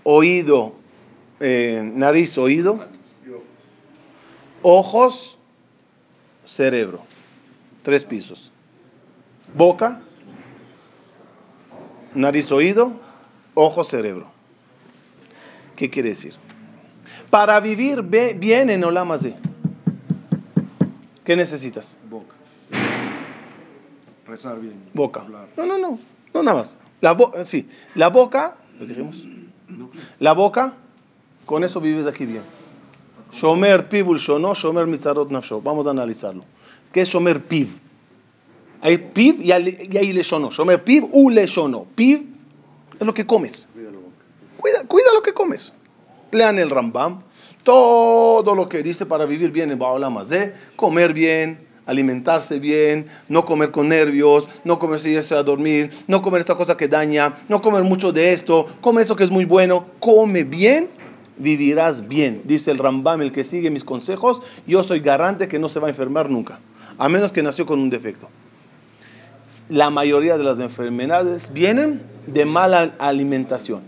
[0.03, 0.75] oído,
[1.41, 2.85] eh, nariz, oído,
[4.63, 5.39] ojos,
[6.45, 7.01] cerebro.
[7.83, 8.53] Tres pisos.
[9.55, 10.03] Boca,
[12.15, 12.93] nariz, oído,
[13.55, 14.31] ojo, cerebro.
[15.77, 16.35] ¿Qué quiere decir?
[17.31, 19.35] Para vivir bien en Olamazé,
[21.31, 21.97] ¿qué necesitas?
[22.11, 22.35] Boca.
[24.27, 24.75] Rezar bien.
[24.93, 25.21] Boca.
[25.21, 25.47] Hablar.
[25.57, 25.99] No, no, no,
[26.35, 26.77] no nada más.
[27.01, 29.29] La bo- sí, la boca, ¿lo dijimos?
[30.19, 30.75] La boca,
[31.47, 32.43] con eso vives aquí bien.
[33.31, 35.61] Shomer pibul shono, shomer mitzarot nafsho.
[35.63, 36.43] Vamos a analizarlo.
[36.93, 37.69] ¿Qué es shomer piv?
[38.81, 40.51] Hay piv y hay, y hay leshono.
[40.51, 41.87] Shomer piv u leshono.
[41.95, 42.27] Piv
[42.99, 43.69] es lo que comes.
[44.59, 45.73] Cuida, cuida lo que comes.
[46.33, 47.21] Lean el Rambam.
[47.63, 53.45] Todo lo que dice para vivir bien en Baolam Hazé, comer bien, alimentarse bien, no
[53.45, 57.35] comer con nervios, no comer si irse a dormir, no comer esta cosa que daña,
[57.49, 60.89] no comer mucho de esto, come eso que es muy bueno, come bien,
[61.37, 62.43] vivirás bien.
[62.45, 65.89] Dice el Rambam, el que sigue mis consejos, yo soy garante que no se va
[65.89, 66.61] a enfermar nunca,
[66.97, 68.29] a menos que nació con un defecto.
[69.69, 73.83] La mayoría de las enfermedades vienen de mala alimentación.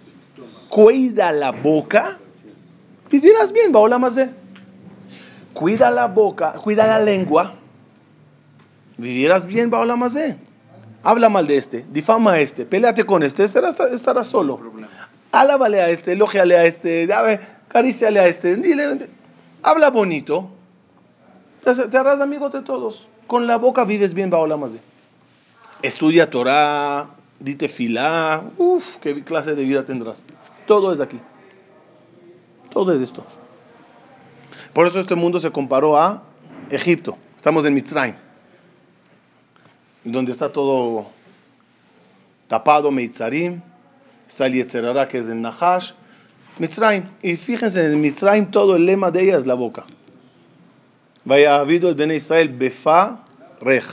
[0.68, 2.18] Cuida la boca,
[3.12, 4.30] vivirás bien, Baolam Hazé.
[5.52, 7.52] Cuida la boca, cuida la lengua,
[8.96, 10.38] vivirás bien, Baolam Hazé.
[11.04, 14.60] Habla mal de este, difama a este, peleate con este, estarás, solo.
[15.30, 17.08] Alábale a este, elógiale a este,
[17.68, 19.08] caríciale a este, dile,
[19.62, 20.50] habla bonito.
[21.62, 23.08] Te, harás amigo de todos.
[23.26, 24.80] Con la boca vives bien, Baolam Hazé.
[25.82, 27.08] Estudia Torah,
[27.40, 30.22] dite filá, uff, qué clase de vida tendrás.
[30.66, 31.18] Todo es aquí.
[32.72, 33.24] Todo es esto.
[34.72, 36.22] Por eso este mundo se comparó a
[36.70, 37.18] Egipto.
[37.36, 38.14] Estamos en Mitzrayim,
[40.04, 41.06] donde está todo
[42.48, 43.60] tapado, Meitzarim.
[44.26, 45.92] Está el Yetzerará, que es el Nahash.
[46.58, 47.04] Mitzrayim.
[47.22, 49.84] Y fíjense, en Mitzrayim todo el lema de ella es la boca.
[51.24, 53.24] Vaya habido el Bene Israel befa
[53.60, 53.84] rej.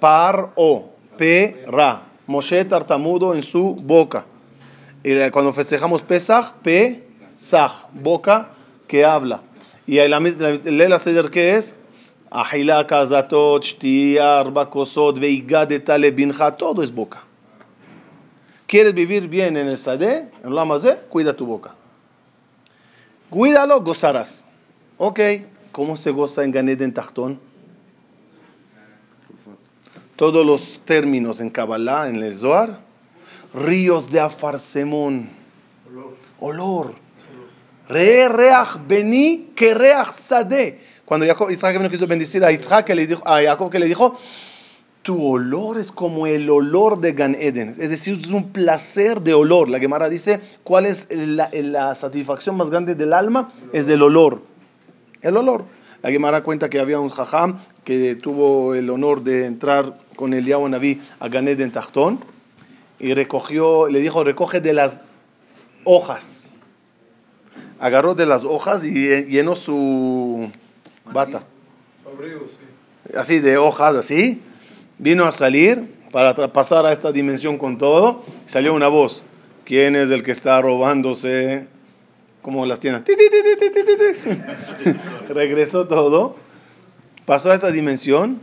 [0.00, 2.02] Par o, pe-ra.
[2.26, 4.24] Moshe tartamudo en su boca.
[5.02, 6.54] Y cuando festejamos Pesach,
[7.36, 8.50] pe-saj, boca
[8.88, 9.42] que habla.
[9.86, 10.12] Y el
[10.64, 11.74] Lela Seder, ¿qué es?
[12.30, 17.22] Ahila, kazatot, shtiya, arba kosot, veigadeta lebinja, todo es boca.
[18.66, 20.98] ¿Quieres vivir bien en el Sadeh, en la Mazé?
[21.08, 21.74] Cuida tu boca.
[23.30, 24.44] Cuídalo, gozarás.
[24.98, 25.20] Ok,
[25.70, 27.38] ¿cómo se goza en Ganeden Tachtón?
[30.16, 32.80] Todos los términos en Kabbalah, en el Zohar,
[33.52, 35.28] ríos de afarsemón,
[36.40, 37.03] olor.
[37.88, 40.08] Re reach beni que reach.
[41.04, 43.86] Cuando Jacob, Isaac vino quiso bendecir a Isaac, que le dijo, a Jacob que le
[43.86, 44.16] dijo,
[45.02, 47.76] tu olor es como el olor de Gan Eden.
[47.78, 49.68] Es decir, es un placer de olor.
[49.68, 53.52] La Gemara dice, ¿cuál es la, la satisfacción más grande del alma?
[53.72, 54.40] Es el olor.
[55.20, 55.66] El olor.
[56.02, 60.48] La Gemara cuenta que había un jajam que tuvo el honor de entrar con el
[60.70, 62.20] Naví a Gan Eden Tachtón
[62.98, 65.00] y recogió, le dijo, recoge de las
[65.84, 66.43] hojas.
[67.80, 70.50] Agarró de las hojas y llenó su
[71.12, 71.44] bata.
[73.16, 74.40] Así de hojas, así.
[74.98, 78.22] Vino a salir para pasar a esta dimensión con todo.
[78.46, 79.24] Salió una voz.
[79.64, 81.66] ¿Quién es el que está robándose?
[82.42, 83.04] Como las tiendas.
[83.04, 83.92] Ti, ti, ti, ti, ti, ti,
[84.84, 84.92] ti.
[85.32, 86.36] Regresó todo.
[87.26, 88.38] Pasó a esta dimensión.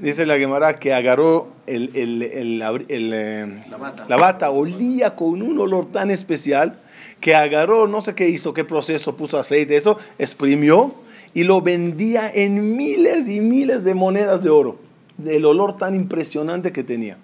[0.00, 3.64] Dice la Gemara que agarró el, el, el, abri- el, eh,
[4.08, 4.50] la bata.
[4.50, 6.80] Olía con un olor tan especial
[7.24, 10.94] que agarró, no sé qué hizo, qué proceso, puso aceite, eso, exprimió
[11.32, 14.76] y lo vendía en miles y miles de monedas de oro.
[15.16, 17.16] Del olor tan impresionante que tenía.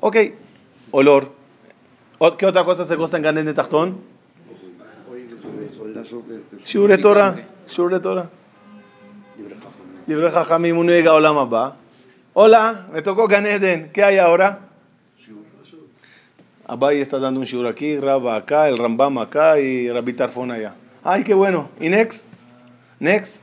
[0.00, 0.16] Ok,
[0.90, 1.32] olor.
[2.36, 3.96] ¿Qué otra cosa se goza en Ganen de Tachtón?
[6.66, 7.46] Shure Torah.
[7.68, 8.28] Shure Torah.
[10.06, 11.14] Libre Jajamim, uno llega.
[12.34, 13.92] Hola, me tocó Gan Eden.
[13.94, 14.67] ¿Qué hay ahora?
[16.66, 20.74] Abai está dando un shiur aquí, Rabba acá, el Rambam acá y Rabbi Tarfon allá.
[21.02, 21.70] Ay, qué bueno.
[21.80, 22.26] ¿Y next?
[23.00, 23.40] Next.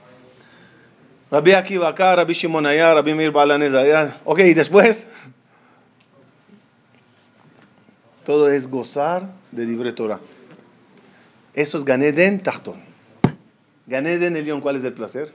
[1.32, 4.22] Rabbi Akiva acá, Rabbi Shimon allá, Rabbi Mir Balanez allá.
[4.26, 5.08] Ok, ¿y después?
[8.24, 10.20] Todo es gozar de libre Torah.
[11.54, 12.80] Eso es Ganeden Tachtón.
[13.88, 15.34] Ganeden Elión, ¿cuál es el placer?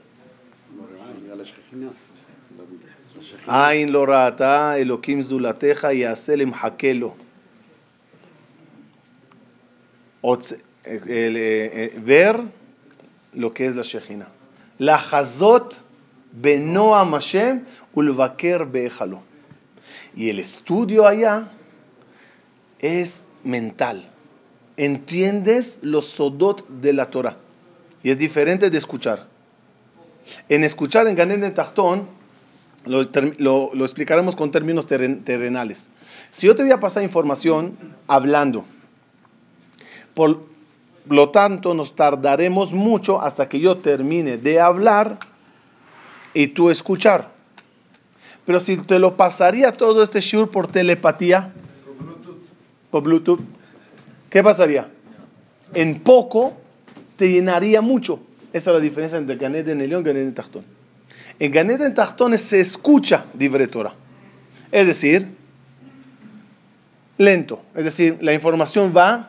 [10.21, 12.39] Otz- eh, el, eh, eh, ver
[13.33, 14.27] lo que es la Shejina.
[14.77, 15.83] La Hazot
[16.31, 19.21] benoam Hashem ulvaker be'ejalo.
[20.15, 21.47] Y el estudio allá
[22.79, 24.07] es mental.
[24.77, 27.37] Entiendes los sodot de la Torah.
[28.03, 29.27] Y es diferente de escuchar.
[30.49, 32.07] En escuchar en Ganén de Tachtón,
[32.85, 33.03] lo,
[33.73, 35.89] lo- explicaremos con términos terren- terrenales.
[36.29, 38.65] Si yo te voy a pasar información hablando,
[40.13, 40.41] por
[41.09, 45.17] lo tanto nos tardaremos mucho hasta que yo termine de hablar
[46.33, 47.29] y tú escuchar.
[48.45, 51.53] Pero si te lo pasaría todo este shur por telepatía,
[52.89, 53.39] por Bluetooth,
[54.29, 54.89] ¿qué pasaría?
[55.73, 56.53] En poco
[57.17, 58.19] te llenaría mucho.
[58.51, 60.65] Esa es la diferencia entre Ganet en Elión y Ganet en Tachtón.
[61.41, 63.93] En Ganet en Tachtón se escucha Divrei Torah.
[64.71, 65.27] Es decir,
[67.17, 67.63] lento.
[67.73, 69.27] Es decir, la información va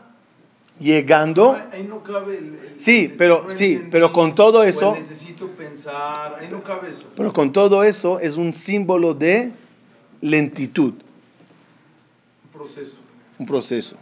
[0.79, 1.53] llegando.
[1.73, 6.49] Ahí no cabe el, el- Sí, pero- sí, pero con todo eso- necesito pensar, ahí
[6.51, 7.05] no cabe eso.
[7.17, 9.51] Pero con todo eso es un símbolo de
[10.21, 10.93] lentitud,
[12.45, 12.93] Un proceso.
[13.39, 13.97] un proceso.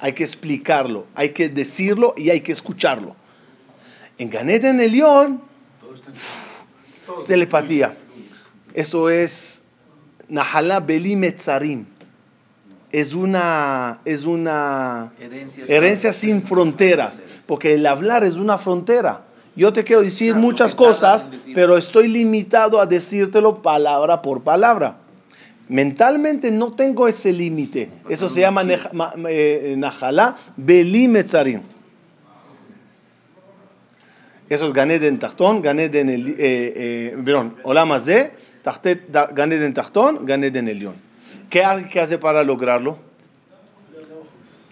[0.00, 3.14] Hay que explicarlo, hay que decirlo y hay que escucharlo.
[4.16, 5.42] En Ganet en el León
[7.16, 7.94] es telepatía.
[8.74, 9.62] Eso es
[10.28, 11.86] Nahalá Beli Metzarim.
[12.92, 15.64] Es una, es una Herencia.
[15.68, 19.22] herencia sin fronteras, porque el hablar es una frontera.
[19.56, 24.98] Yo te quiero decir Claro, muchas cosas, pero estoy limitado a decírtelo palabra por palabra.
[25.68, 27.90] Mentalmente no tengo ese límite.
[28.08, 29.14] Eso se llama neja- ma-
[34.48, 38.32] Eso es Ganeden Tachtón, Ganeden el, eh, eh, perdón, Olam Hazeh,
[38.62, 40.94] Tachtet- da- Ganeden Tachtón, Ganeden Elión.
[41.50, 42.98] ¿Qué hace, ¿Qué hace para lograrlo?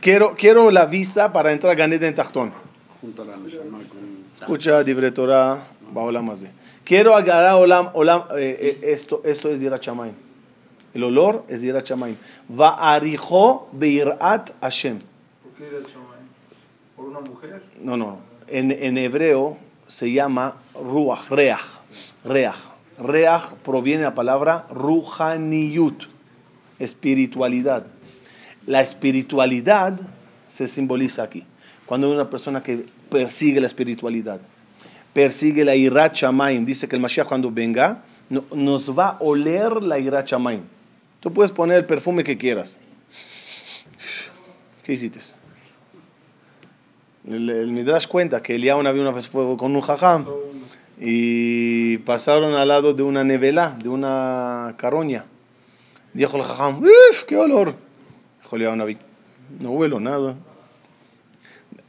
[0.00, 2.52] Quiero, quiero la visa para entrar a Ganeden con...
[4.32, 6.50] Escucha Dibre Torah, Baolam Hazeh.
[6.84, 10.12] Quiero agarrar Olam, Olam eh, eh, esto, esto es Dira Chamaim.
[10.92, 12.16] El olor es Dira Chamaim.
[12.48, 14.98] Va'arijo beirat Hashem.
[15.42, 16.20] ¿Por qué era Chamay?
[16.96, 17.62] ¿Por una mujer?
[17.80, 18.18] No, no.
[18.48, 21.61] En, hebreo se llama ruach, reach.
[22.24, 22.57] Reach.
[22.98, 26.04] Reach proviene de la palabra ruhaniyut,
[26.78, 27.87] espiritualidad.
[28.66, 29.98] La espiritualidad
[30.48, 31.44] se simboliza aquí.
[31.87, 34.40] Cuando una persona que persigue la espiritualidad,
[35.12, 39.83] persigue la irat shamayim, dice que el Mashiach cuando venga, no- nos va a oler
[39.83, 40.62] la irat shamayim.
[41.20, 42.78] Tú puedes poner el perfume que quieras.
[44.83, 45.20] ¿Qué hiciste?
[47.28, 50.26] El, el Midrash cuenta que Eliyahu había una vez fue con un jajam
[51.00, 55.24] y pasaron al lado de una nevela, de una caroña.
[56.12, 57.74] Dijo el jajam, ¡Uf, qué olor!
[58.42, 58.98] Dijo Eliyahu Naví,
[59.60, 60.34] no huelo nada.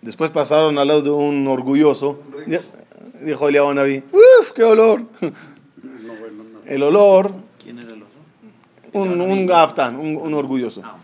[0.02, 2.20] Después pasaron al lado de un orgulloso.
[2.48, 2.58] Di-
[3.26, 5.04] Dijo Eliyahu Naví, ¡Uf, qué olor!
[5.22, 6.14] No.
[6.66, 8.12] El olor, ¿Quién era el oso?
[8.94, 10.82] un, un gaftán, un, un orgulloso.
[10.84, 10.96] Ah,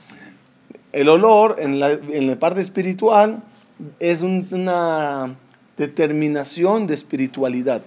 [0.91, 3.43] El olor en la, en la parte espiritual
[3.99, 5.35] es un- una
[5.77, 7.81] determinación de espiritualidad.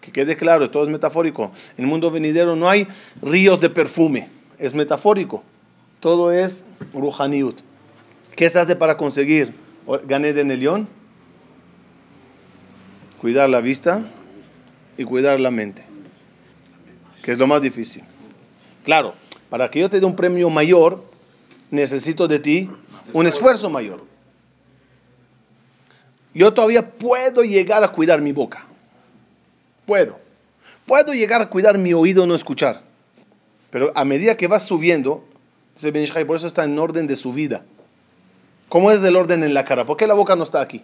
[0.00, 1.50] Que quede claro, todo es metafórico.
[1.78, 2.86] En el mundo venidero no hay
[3.22, 4.28] ríos de perfume,
[4.58, 5.42] es metafórico.
[6.00, 7.60] Todo es ruhaniut.
[8.36, 9.54] ¿Qué se hace para conseguir
[10.06, 10.88] gané de Nelión?
[13.20, 14.02] Cuidar la vista
[14.98, 15.84] y cuidar la mente,
[17.22, 18.02] que es lo más difícil.
[18.84, 19.14] Claro,
[19.48, 21.02] para que yo te dé un premio mayor,
[21.70, 22.68] necesito de ti
[23.14, 24.04] un esfuerzo mayor.
[26.34, 28.66] Yo todavía puedo llegar a cuidar mi boca.
[29.86, 30.18] Puedo.
[30.84, 32.82] Puedo llegar a cuidar mi oído no escuchar.
[33.70, 35.24] Pero a medida que vas subiendo,
[36.26, 37.64] por eso está en orden de su vida.
[38.68, 39.86] ¿Cómo es el orden en la cara?
[39.86, 40.82] ¿Por qué la boca no está aquí?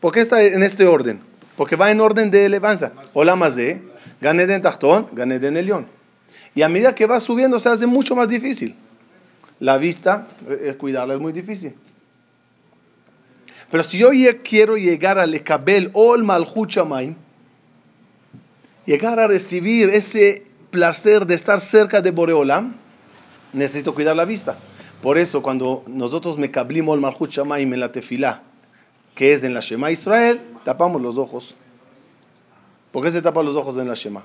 [0.00, 1.20] ¿Por qué está en este orden?
[1.56, 2.92] Porque va en orden de elevancia.
[3.12, 3.80] Hola más de,
[4.20, 5.86] gané de Tachtón, gané de Elión.
[6.54, 8.74] Y a medida que va subiendo se hace mucho más difícil.
[9.60, 11.76] La vista, eh, cuidarla es muy difícil.
[13.72, 14.10] Pero si yo
[14.44, 17.16] quiero llegar al Ekabel o al Malchut Shamayim,
[18.84, 22.74] llegar a recibir ese placer de estar cerca de Boreolam,
[23.54, 24.58] necesito cuidar la vista.
[25.00, 28.42] Por eso cuando nosotros me cablimos el Malchut Shamayim en la tefilá,
[29.14, 31.56] que es en la Shema Israel, tapamos los ojos.
[32.90, 34.22] ¿Por qué se tapan los ojos en la Shema?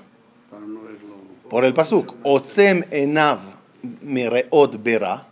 [1.48, 3.38] Por el pasuk, Otzem enav
[4.02, 5.26] mereot bera,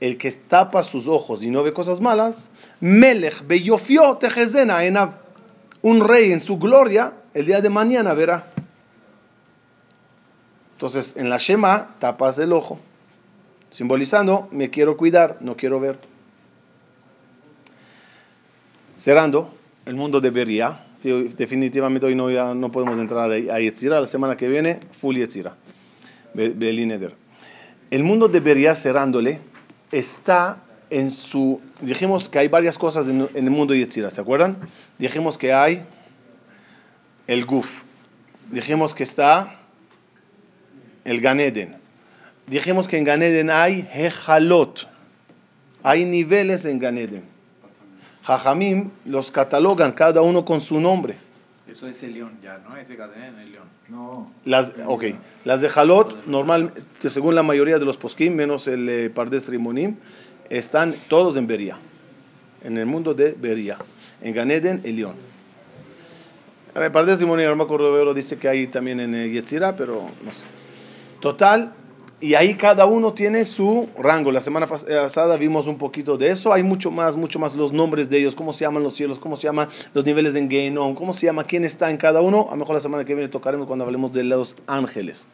[0.00, 5.14] el que tapa sus ojos y no ve cosas malas, Melech beyofio tejezena enav,
[5.82, 8.52] un rey en su gloria, el día de mañana verá.
[10.72, 12.78] Entonces, en la Shema tapas el ojo,
[13.70, 15.98] simbolizando, me quiero cuidar, no quiero ver.
[18.98, 19.54] cerrando
[19.86, 20.80] el mundo de Beria.
[21.00, 24.00] Sí, definitivamente hoy no, ya no podemos entrar a, Yetzira.
[24.00, 25.54] La semana que viene, full Yetzira.
[26.34, 26.52] Be-.
[27.90, 29.38] El mundo de Beria, cerrándole,
[29.92, 30.58] está
[30.90, 31.60] en su...
[31.80, 34.56] Dijimos que hay varias cosas en, el mundo de Yetzira, ¿se acuerdan?
[34.98, 35.84] Dijimos que hay
[37.26, 37.82] el Guf.
[38.50, 39.60] Dijimos que está
[41.04, 41.76] el Ganeden.
[42.46, 44.88] Dijimos que en Ganeden hay Hejalot.
[45.82, 47.24] Hay niveles en Ganeden.
[48.22, 51.16] Jajamim los catalogan cada uno con su nombre.
[51.68, 52.76] Eso es el león ya, ¿no?
[52.76, 53.68] Ese cadena en el león.
[53.88, 54.32] No.
[54.44, 55.04] Las, ok,
[55.44, 59.96] las de Jalot, normal, según la mayoría de los poskim, menos el eh, Pardes Rimonim,
[60.48, 61.76] están todos en Beria.
[62.64, 63.76] En el mundo de Beria.
[64.22, 65.16] En Ganeden, el león.
[66.74, 70.44] El Pardes Rimonim, Arma Cordovero dice que hay también en eh, Yetzirah, pero no sé.
[71.20, 71.74] Total,
[72.20, 74.32] y ahí cada uno tiene su rango.
[74.32, 76.52] La semana eh, pasada vimos un poquito de eso.
[76.52, 79.36] Hay mucho más, mucho más los nombres de ellos, cómo se llaman los cielos, cómo
[79.36, 82.46] se llaman los niveles en Gehenom, cómo se llama quién está en cada uno.
[82.48, 85.28] A lo mejor la semana que viene tocaremos cuando hablemos de los ángeles.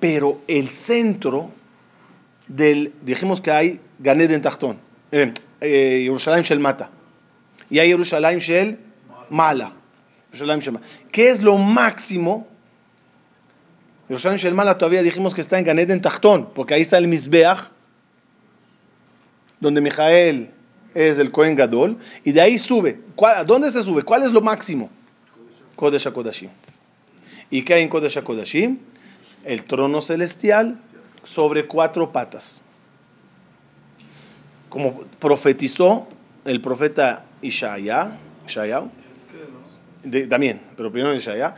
[0.00, 1.50] Pero el centro
[2.48, 4.78] del, dijimos que hay Ganed en Tachtón,
[5.10, 6.90] eh, eh, Yerushalayim Shel Mata,
[7.68, 7.88] y hay.
[7.88, 8.78] Yerushalayim Shel
[9.30, 9.72] Mala.
[11.10, 12.46] ¿Qué es lo máximo?
[14.12, 17.08] Yerushalayim Shel Mala todavía dijimos que está en Ganed en Tachtón, porque ahí está el
[17.08, 17.70] Mizbeach,
[19.58, 20.50] donde Mijael
[20.94, 23.00] es el Cohen Gadol, y de ahí sube.
[23.16, 24.02] ¿Cuál- ¿A dónde se sube?
[24.02, 24.90] ¿Cuál es lo máximo?
[25.76, 26.50] Kodesh HaKodashim.
[27.48, 28.76] ¿Y qué hay en Kodesh HaKodashim?
[29.44, 30.76] El trono celestial
[31.24, 32.62] sobre cuatro patas.
[34.68, 36.06] Como profetizó
[36.44, 38.82] el profeta Ishaya, Ishaya
[40.04, 41.54] de- también, pero primero Ishaya,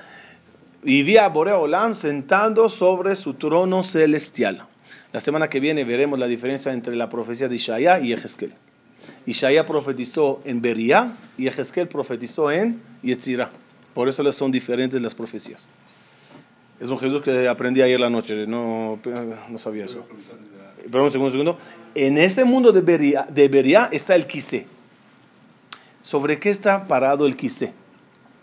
[0.85, 4.67] vivía Borea Olam sentado sobre su trono celestial.
[5.13, 8.53] La semana que viene veremos la diferencia entre la profecía de Ishaya y Ezequiel.
[9.27, 13.51] Ishaya profetizó en Beria y Ezequiel profetizó en Yetzirah.
[13.95, 15.69] Por eso son diferentes las profecías.
[16.81, 18.99] Es un Jesús que aprendí ayer la noche, no,
[19.49, 20.05] no sabía eso.
[20.91, 21.59] Pero un segundo, un segundo.
[21.95, 24.67] En ese mundo de Beria, de Beria está el Kisé.
[26.03, 27.73] ¿Sobre qué está parado el Kisé?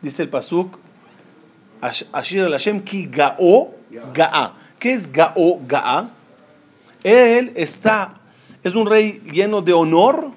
[0.02, 0.80] Dice el Pasuk,
[1.82, 3.74] Ashir al Hashem ki ga'o
[4.14, 4.54] ga'a.
[4.80, 6.10] ¿Qué es ga'o ga'a?
[7.04, 8.14] Él está,
[8.64, 10.32] es un rey lleno de honor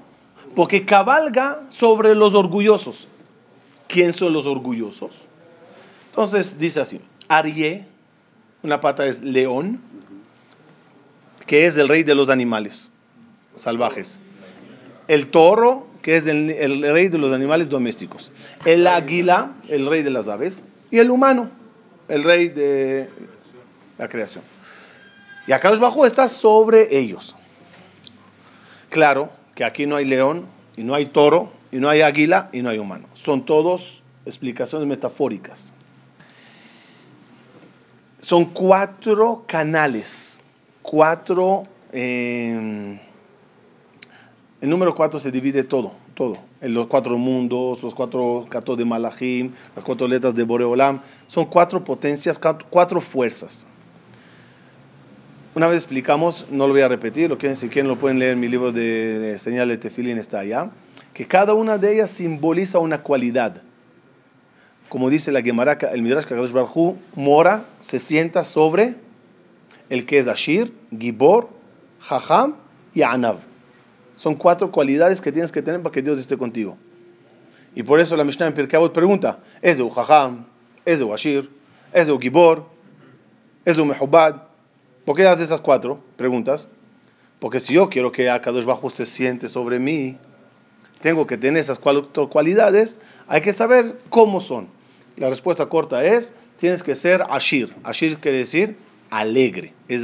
[0.55, 3.09] porque cabalga sobre los orgullosos.
[3.89, 5.27] ¿Quién son los orgullosos?
[6.11, 7.87] Entonces dice así, Arié,
[8.63, 9.81] una pata es león,
[11.47, 12.93] que es el rey de los animales
[13.57, 14.19] salvajes.
[15.07, 18.31] El toro, que es el, el rey de los animales domésticos.
[18.65, 20.63] El águila, el rey de las aves.
[20.91, 21.51] Y el humano,
[22.09, 23.11] el rey de
[23.99, 24.45] la creación.
[25.47, 27.35] Y acá los bajo está sobre ellos.
[28.91, 32.63] Claro que aquí no hay león, y no hay toro, y no hay águila, y
[32.63, 33.09] no hay humano.
[33.15, 35.73] Son todos explicaciones metafóricas.
[38.21, 40.41] Son cuatro canales,
[40.83, 41.67] cuatro...
[41.93, 42.99] eh,
[44.61, 46.39] el número cuatro se divide todo, todo.
[46.61, 51.01] En los cuatro mundos, los cuatro catos de Malachim, las cuatro letras de Boreolam.
[51.27, 52.41] Son cuatro potencias,
[52.71, 53.67] cuatro, fuerzas.
[55.55, 58.33] Una vez explicamos, no lo voy a repetir, lo que si quieren lo pueden leer
[58.33, 60.71] en mi libro de, señal de Tefilín, está allá,
[61.13, 63.63] que cada una de ellas simboliza una cualidad.
[64.89, 68.97] Como dice la Gemara, el Midrash Kadosh Baruj Hu, mora, se sienta sobre
[69.91, 71.49] el que es Ashir, Gibor,
[72.01, 72.57] Jajam
[72.93, 73.54] y Anav.
[74.17, 76.77] Son cuatro cualidades que tienes que tener para que Dios esté contigo.
[77.75, 80.47] Y por eso la Mishnah en Pirkei Avot pregunta, ¿es de Jajam?
[80.85, 81.51] ¿Es de Ashir?
[81.93, 82.67] ¿Es de Gibor?
[83.65, 84.43] ¿Es de Mehubad?
[85.05, 86.69] ¿Por qué haces esas cuatro preguntas?
[87.41, 90.19] Porque si yo quiero que Akadosh Bajo se siente sobre mí,
[91.01, 94.69] tengo que tener esas cuatro cualidades, hay que saber cómo son.
[95.17, 97.75] La respuesta corta es, tienes que ser Ashir.
[97.83, 98.77] Ashir quiere decir
[99.15, 99.73] alegre.
[99.89, 100.03] Es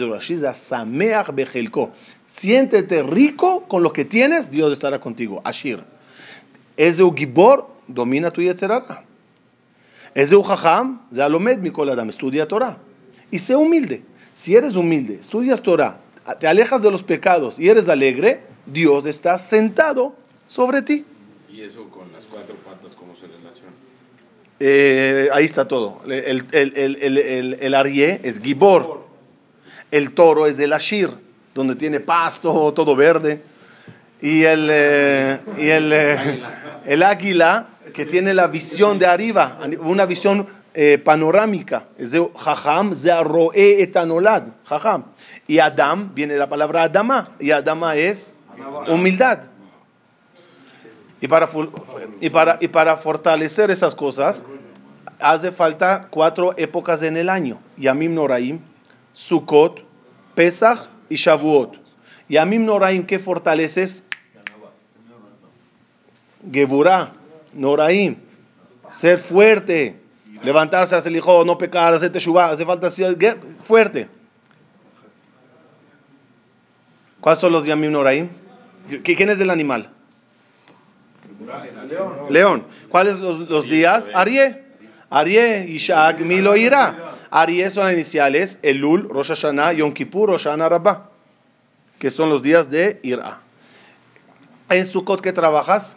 [0.54, 1.92] Sameach Bejelko.
[2.24, 5.40] Siéntete rico con lo que tienes, Dios estará contigo.
[5.44, 5.82] Ashir.
[6.76, 9.04] Es de Gibor, domina tu Yetzerara.
[10.14, 12.78] Es de Ujaham, Zalomed Mikol Adam, estudia Torah.
[13.30, 14.02] Y sé humilde.
[14.32, 16.00] Si eres humilde, estudias Torah,
[16.38, 20.14] te alejas de los pecados y eres alegre, Dios está sentado
[20.46, 21.04] sobre ti.
[21.52, 23.72] Y eso con las cuatro patas, ¿cómo se relaciona?
[24.60, 26.00] Eh, ahí está todo.
[26.04, 26.12] El,
[26.52, 28.99] el, el, el, el, el arié es Gibor.
[29.90, 31.10] El toro es el Ashir,
[31.54, 33.42] donde tiene pasto, todo verde.
[34.20, 36.42] Y el, eh, y el, eh,
[36.84, 41.84] el águila, que tiene la visión de arriba, una visión eh, panorámica.
[41.98, 42.94] Es de Jajam,
[43.54, 44.48] etanolad.
[45.46, 47.30] Y Adam, viene la palabra Adama.
[47.40, 48.34] Y Adama es
[48.88, 49.48] humildad.
[51.20, 51.48] Y para,
[52.20, 54.44] y, para, y para fortalecer esas cosas,
[55.18, 57.58] hace falta cuatro épocas en el año.
[57.76, 58.60] Yamim Noraim,
[59.20, 59.82] Sukkot,
[60.34, 61.76] Pesach y Shavuot.
[62.28, 64.02] Yamim Noraim, ¿qué fortaleces?
[66.50, 67.12] Geburah,
[67.52, 68.16] Noraim,
[68.90, 70.00] ser fuerte,
[70.42, 73.16] levantarse, hacer el hijo, no pecar, hacer teshuvah, hace falta ser
[73.62, 74.08] fuerte.
[77.20, 78.30] ¿Cuáles son los Yamim Noraim?
[78.88, 79.90] ¿Qui- ¿Quién es del animal?
[82.30, 82.64] León.
[82.88, 84.10] ¿Cuáles los, los días?
[84.14, 84.64] Arié.
[85.10, 86.96] Arié, Ishak, Milo, Ira.
[87.30, 91.10] Aries son las iniciales Elul, Rosh Hashanah, Yom Kippur, Rosh Hashanah Rabbah,
[91.98, 93.40] que son los días de Ira.
[94.68, 95.96] ¿En Sukkot qué trabajas?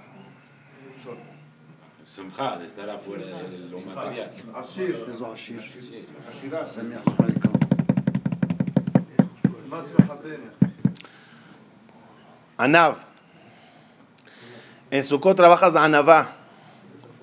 [2.05, 4.31] Simcha, de estar afuera de lo material.
[12.57, 12.97] Anav.
[14.91, 16.36] En Sukkot trabajas Anavá.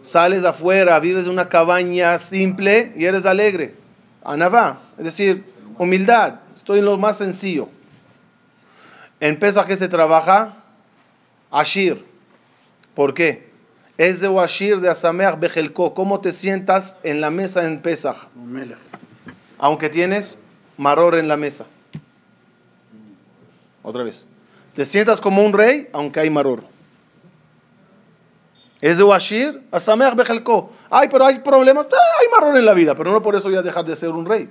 [0.02, 3.79] Sales afuera, vives en una cabaña simple y eres alegre.
[4.24, 5.44] Anabá, es decir,
[5.78, 6.40] humildad.
[6.54, 7.68] Estoy en lo más sencillo.
[9.18, 10.56] En Pesach que se trabaja
[11.50, 12.04] Ashir.
[12.94, 13.50] ¿Por qué?
[13.96, 15.94] Es de Washir de Asameach Bejelko.
[15.94, 18.28] ¿Cómo te sientas en la mesa en Pesach?
[19.58, 20.38] Aunque tienes
[20.76, 21.66] maror en la mesa.
[23.82, 24.26] Otra vez.
[24.74, 26.64] Te sientas como un rey, aunque hay maror.
[28.80, 29.62] ¿Es de Washir?
[29.70, 30.70] Asameach Bejelko.
[30.88, 31.86] Ay, pero hay problemas.
[31.92, 34.10] Ah, hay marrón en la vida, pero no por eso voy a dejar de ser
[34.10, 34.48] un rey.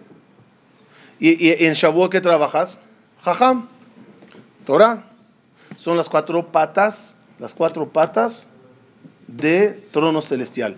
[1.19, 2.79] ¿Y, en Shavuot qué trabajas?
[3.23, 3.67] Jajam.
[4.65, 5.03] Torah.
[5.75, 8.47] Son las cuatro patas, las cuatro patas
[9.27, 10.77] de trono celestial.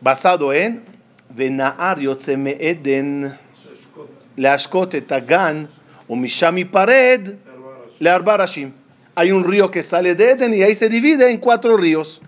[0.00, 0.84] Basado en
[1.30, 3.36] Venaar Yotzeme Eden,
[4.36, 5.68] Leashkot Tagan,
[6.08, 7.34] o Mishami Pared,
[7.98, 8.72] Learbarashim.
[9.14, 12.20] Hay un río que sale de Eden y ahí se divide en cuatro ríos.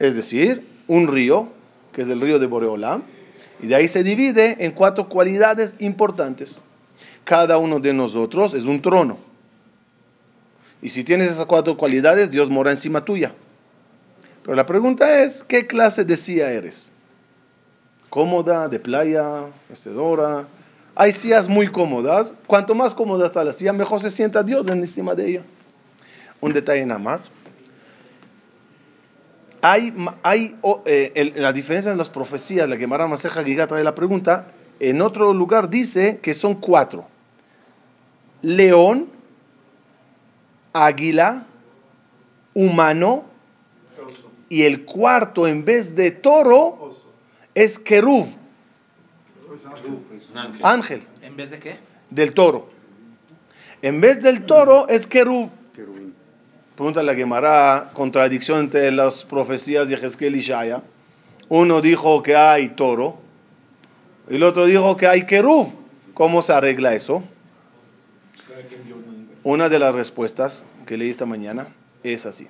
[0.00, 1.48] Es decir, un río,
[1.92, 3.02] que es el río de Boreolam,
[3.62, 6.64] y de ahí se divide en cuatro cualidades importantes.
[7.24, 9.18] Cada uno de nosotros es un trono.
[10.80, 13.34] Y si tienes esas cuatro cualidades, Dios mora encima tuya.
[14.42, 16.92] Pero la pregunta es, ¿qué clase de silla eres?
[18.08, 20.48] ¿Cómoda, de playa, mecedora?
[20.94, 22.34] Hay sillas muy cómodas.
[22.46, 25.42] Cuanto más cómoda está la silla, mejor se sienta Dios encima de ella.
[26.40, 27.30] Un detalle nada más.
[29.62, 29.92] Hay,
[30.22, 30.56] hay
[30.86, 34.46] eh, el- la diferencia en las profecías, la que Mara Maseja Giga trae la pregunta,
[34.78, 37.06] en otro lugar dice que son cuatro.
[38.42, 39.08] León,
[40.72, 41.44] águila,
[42.54, 43.24] humano,
[44.48, 46.90] y el cuarto en vez de toro
[47.54, 48.26] es querub,
[50.62, 51.78] ángel ¿En vez de qué?
[52.08, 52.70] del toro.
[53.82, 55.50] En vez del toro es querub.
[56.80, 60.82] Pregunta la Gemara, contradicción entre las profecías de Ezequiel y Shaya.
[61.50, 63.18] Uno dijo que hay toro
[64.30, 65.68] y el otro dijo que hay querub.
[66.14, 67.22] ¿Cómo se arregla eso?
[69.42, 71.68] Una de las respuestas que leí esta mañana
[72.02, 72.48] es así.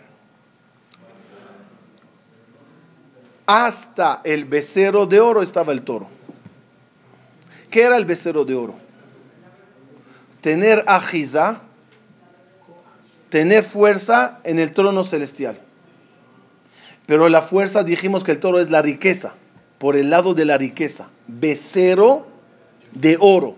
[3.46, 6.06] Hasta el becerro de oro estaba el toro.
[7.68, 8.76] ¿Qué era el becerro de oro?
[10.40, 11.62] Tener ajiza,
[13.30, 15.58] tener fuerza en el trono celestial.
[17.06, 19.34] Pero la fuerza dijimos que el toro es la riqueza,
[19.78, 21.08] por el lado de la riqueza.
[21.26, 22.26] Becerro
[22.92, 23.56] de oro.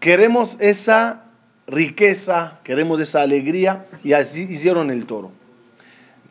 [0.00, 1.24] Queremos esa
[1.66, 5.30] riqueza, queremos esa alegría y así hicieron el toro.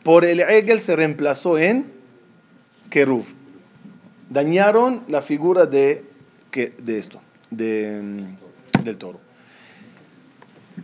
[0.04, 1.92] Por el Egel se reemplazó en
[2.90, 3.26] Kerub.
[4.30, 6.04] Dañaron la figura de,
[6.52, 9.20] de esto, de, mm, del toro.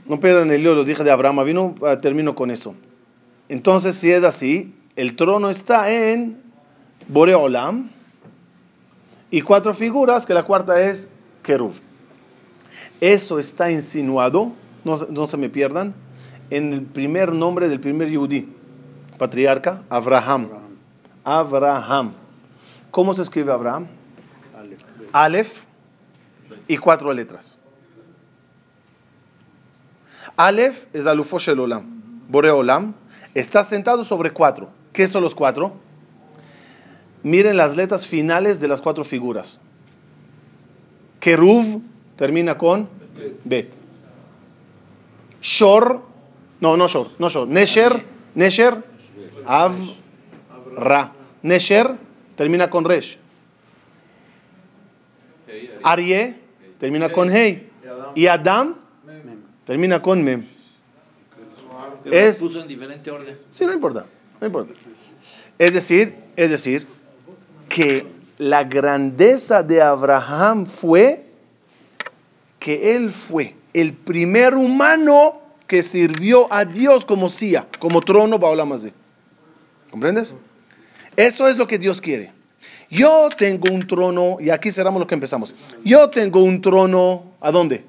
[0.06, 2.76] No pierdan el hilo, los dije de Abraham vino ah, termino con eso.
[3.50, 6.42] Entonces, si es así, el trono está en
[7.08, 7.90] Boreolam
[9.32, 11.08] y cuatro figuras, que la cuarta es
[11.44, 11.74] Kerub.
[13.00, 14.52] Eso está insinuado,
[14.84, 15.94] no, no, se me pierdan,
[16.50, 18.50] en el primer nombre del primer Yudí,
[19.18, 20.50] patriarca, Abraham.
[21.24, 22.14] Abraham.
[22.90, 23.88] ¿Cómo se escribe Abraham?
[24.58, 24.82] Aleph.
[25.12, 25.64] Aleph
[26.68, 27.60] y cuatro letras.
[30.38, 31.84] Aleph es Alufo Shel Olam.
[32.30, 32.94] Boreolam
[33.34, 34.70] está sentado sobre cuatro.
[34.94, 35.74] ¿Qué son los cuatro?
[37.24, 39.60] Miren las letras finales de las cuatro figuras.
[41.20, 41.82] Keruv
[42.16, 42.88] termina con
[43.44, 43.74] Bet.
[45.42, 46.04] Shor,
[46.60, 47.48] no, no Shor, no Shor.
[47.48, 48.84] Nesher, Nesher,
[49.46, 49.74] Av,
[50.76, 51.14] Ra.
[51.42, 51.98] Nesher
[52.36, 53.18] termina con Resh.
[55.84, 56.36] Arie
[56.80, 57.70] termina con Hey.
[58.16, 58.76] Y Adam,
[59.68, 60.46] termina con Mem.
[62.06, 63.36] Es- puso en diferente orden.
[63.52, 64.06] Sí, no importa,
[64.40, 64.74] no importa.
[65.60, 66.88] Es decir, es decir,
[67.70, 68.08] que
[68.38, 71.26] la grandeza de Abraham fue
[72.60, 78.54] que él fue el primer humano que sirvió a Dios como silla, como trono para
[78.54, 78.94] Olamazé.
[79.92, 80.36] ¿Comprendes?
[81.16, 82.32] Eso es lo que Dios quiere.
[82.90, 85.54] Yo tengo un trono, y aquí cerramos lo que empezamos.
[85.84, 87.84] Yo tengo un trono, ¿a dónde?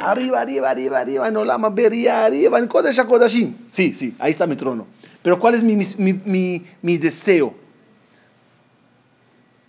[0.00, 2.98] Arriba, arriba, arriba, arriba, en Olama Beria, arriba, en Kodesh.
[3.70, 4.86] Sí, sí, ahí está mi trono.
[5.22, 7.54] Pero ¿cuál es mi, mi, mi- mi deseo?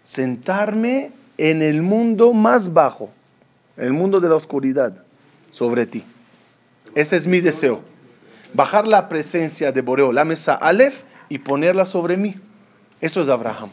[0.04, 3.12] Sentarme en el mundo más bajo,
[3.76, 5.04] el mundo de la oscuridad,
[5.52, 6.04] sobre ti.
[6.96, 7.82] Ese es mi deseo.
[8.54, 12.36] Bajar la presencia de Boreo, la mesa Aleph, y ponerla sobre mí.
[13.02, 13.70] Eso es Abraham.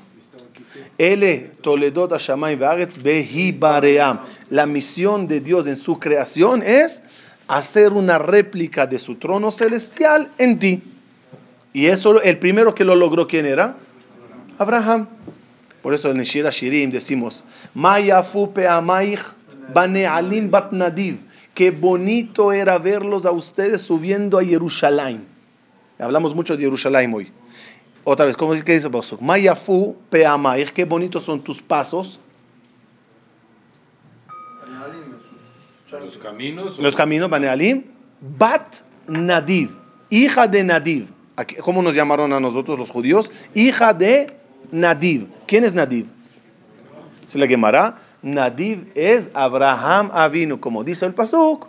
[4.50, 7.02] La misión de Dios en su creación es
[7.48, 10.82] hacer una réplica de su trono celestial en ti.
[11.72, 13.76] Y eso, el primero que lo logró, ¿quién era?
[14.58, 15.08] Abraham.
[15.82, 17.44] Por eso en Shira Shirim decimos,
[17.74, 19.20] Mayafu Peamaich
[19.72, 21.18] Banealim Bat Nadiv.
[21.54, 25.26] Qué bonito era verlos a ustedes subiendo a Jerusalén.
[25.98, 27.30] Hablamos mucho de Jerusalén hoy.
[28.04, 29.20] Otra vez, ¿cómo dice que dice el pasuk?
[29.20, 30.70] Mayafu Peamaich.
[30.70, 32.20] Qué bonitos son tus pasos.
[35.90, 36.78] Los caminos.
[36.78, 37.84] Los caminos, Banealim.
[38.20, 38.76] Bat
[39.06, 39.70] Nadiv.
[40.10, 41.08] Hija de Nadiv.
[41.62, 43.30] ¿Cómo nos llamaron a nosotros los judíos?
[43.54, 44.36] Hija de
[44.70, 45.28] Nadiv.
[45.46, 46.06] ¿Quién es Nadiv?
[47.26, 47.98] Se le quemará.
[48.22, 51.68] Nadiv es Abraham Avinu, como dice el pasuk.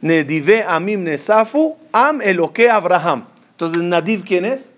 [0.00, 3.26] Nedive Amim Nesafu, Am Eloque Abraham.
[3.52, 4.73] Entonces, Nadiv, ¿quién es?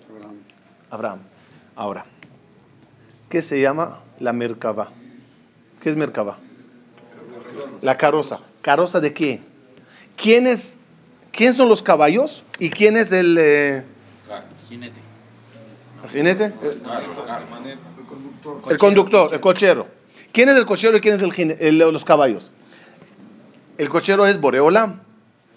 [0.91, 1.21] Abraham.
[1.75, 2.05] Ahora,
[3.29, 4.89] ¿qué se llama la Merkabah?
[5.81, 6.39] ¿Qué es Merkabah?
[7.83, 8.41] La carroza.
[8.63, 9.41] ¿Carroza de qué?
[10.17, 10.77] ¿Quién, es,
[11.33, 12.45] ¿Quién son los caballos?
[12.59, 13.85] ¿Y quién es el, eh,
[14.69, 15.01] Jinete.
[16.03, 16.45] el jinete?
[16.63, 17.07] El, claro.
[18.69, 19.87] el conductor, el cochero.
[20.33, 22.51] ¿Quién es el cochero y quién es el, los caballos?
[23.79, 25.01] El cochero es Boreolam.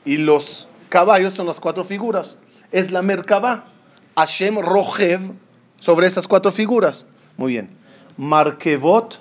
[0.05, 2.39] Y los caballos son las cuatro figuras.
[2.71, 3.65] Es la Merkabah.
[4.15, 5.21] Hashem Rojev
[5.77, 7.05] sobre esas cuatro figuras.
[7.37, 7.69] Muy bien.
[8.17, 9.19] Markevot.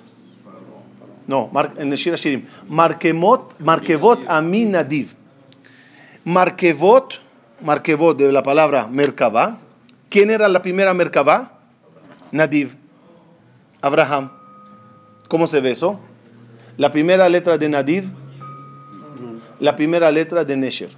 [1.27, 2.45] No, en el Shira Shirim.
[2.67, 5.13] Markemot, Markevot Amin Nadiv.
[6.23, 7.19] Markevot,
[7.61, 9.59] Markevot de la palabra Merkabah.
[10.09, 11.51] ¿Quién era la primera Merkabah?
[12.31, 12.75] Nadiv.
[13.81, 14.31] Abraham.
[15.27, 15.99] ¿Cómo se ve eso?
[16.77, 18.05] La primera letra de Nadiv,
[19.59, 20.89] la primera letra de Nesher.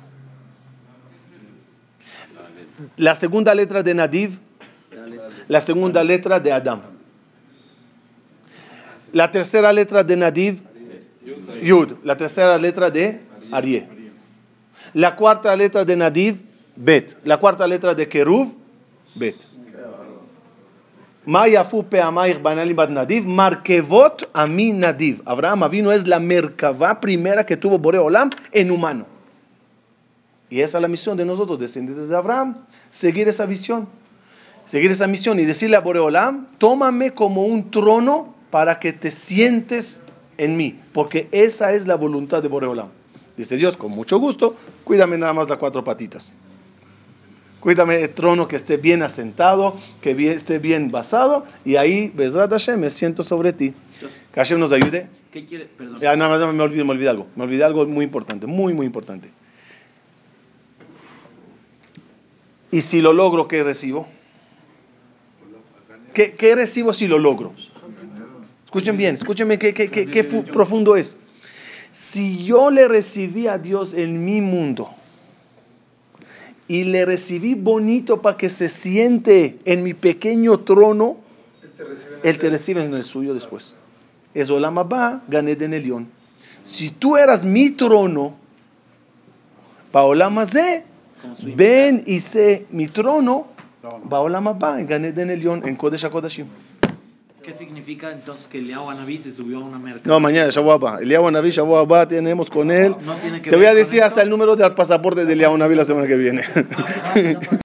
[2.98, 4.40] La segunda letra de Nadiv,
[5.48, 6.82] la segunda letra de Adam.
[9.14, 10.62] La tercera letra de Nadiv,
[11.62, 11.98] Yud.
[12.04, 13.22] La tercera letra de
[13.52, 13.88] Arié.
[14.94, 16.42] La cuarta letra de Nadiv,
[16.76, 17.18] Bet.
[17.24, 18.54] La cuarta letra de Keruv,
[19.16, 19.48] Bet.
[21.26, 25.22] Mayafu Peamaich Banalim Bad Nadiv, Markevot Ami Nadiv.
[25.26, 29.11] Abraham Avino es la Merkavá primera que tuvo Boreolam en humano.
[30.52, 32.58] Y esa es la misión de nosotros, descendientes de Abraham,
[32.90, 33.88] seguir esa visión,
[34.66, 40.04] seguir esa misión y decirle a Boreolam, tómame como un trono para que te sientes
[40.38, 42.90] en mí, porque esa es la voluntad de Boreolam.
[43.38, 46.36] Dice Dios, con mucho gusto, cuídame nada más las cuatro patitas.
[47.62, 52.52] Cuídame el trono que esté bien asentado, que bien- esté bien basado, y ahí, Bezrat
[52.52, 53.74] Hashem, me siento sobre ti.
[54.34, 55.08] Que Hashem nos ayude.
[55.32, 55.66] ¿Qué quiere?
[55.78, 56.00] Perdón.
[56.02, 57.28] Ya, nada más me olvidé, me olvidé algo.
[57.38, 59.30] Me olvidé algo muy importante, muy, muy importante.
[62.72, 64.08] Y si lo logro, ¿qué recibo?
[66.14, 67.54] ¿Qué, recibo si lo logro?
[68.66, 71.18] Escuchen bien, escúchenme qué, qué, qué- qué fu- profundo es.
[71.92, 74.90] Si yo le recibí a Dios en mi mundo
[76.68, 81.18] y le recibí bonito para que se siente en mi pequeño trono,
[82.24, 83.76] Él te recibe en el suyo después.
[84.34, 86.08] Es Olam Abba, gané de Elión.
[86.62, 88.36] Si tú eras mi trono,
[89.92, 90.91] Como su
[91.56, 93.48] ven y sé mi trono,
[94.04, 96.48] Baolam Abba, gané de Elión, en Kodesh HaKodashim.
[97.44, 100.02] ¿Qué significa entonces que Eliyahu Anabí se subió a una merca?
[100.06, 101.00] No, mañana, Shavuot Abba.
[101.02, 102.96] Eliyahu Naví, Shavuot Abba, tenemos con él.
[103.04, 104.10] No tiene que Te voy a decir esto.
[104.10, 106.44] hasta el número del pasaporte de Eliyahu Naví la semana que viene.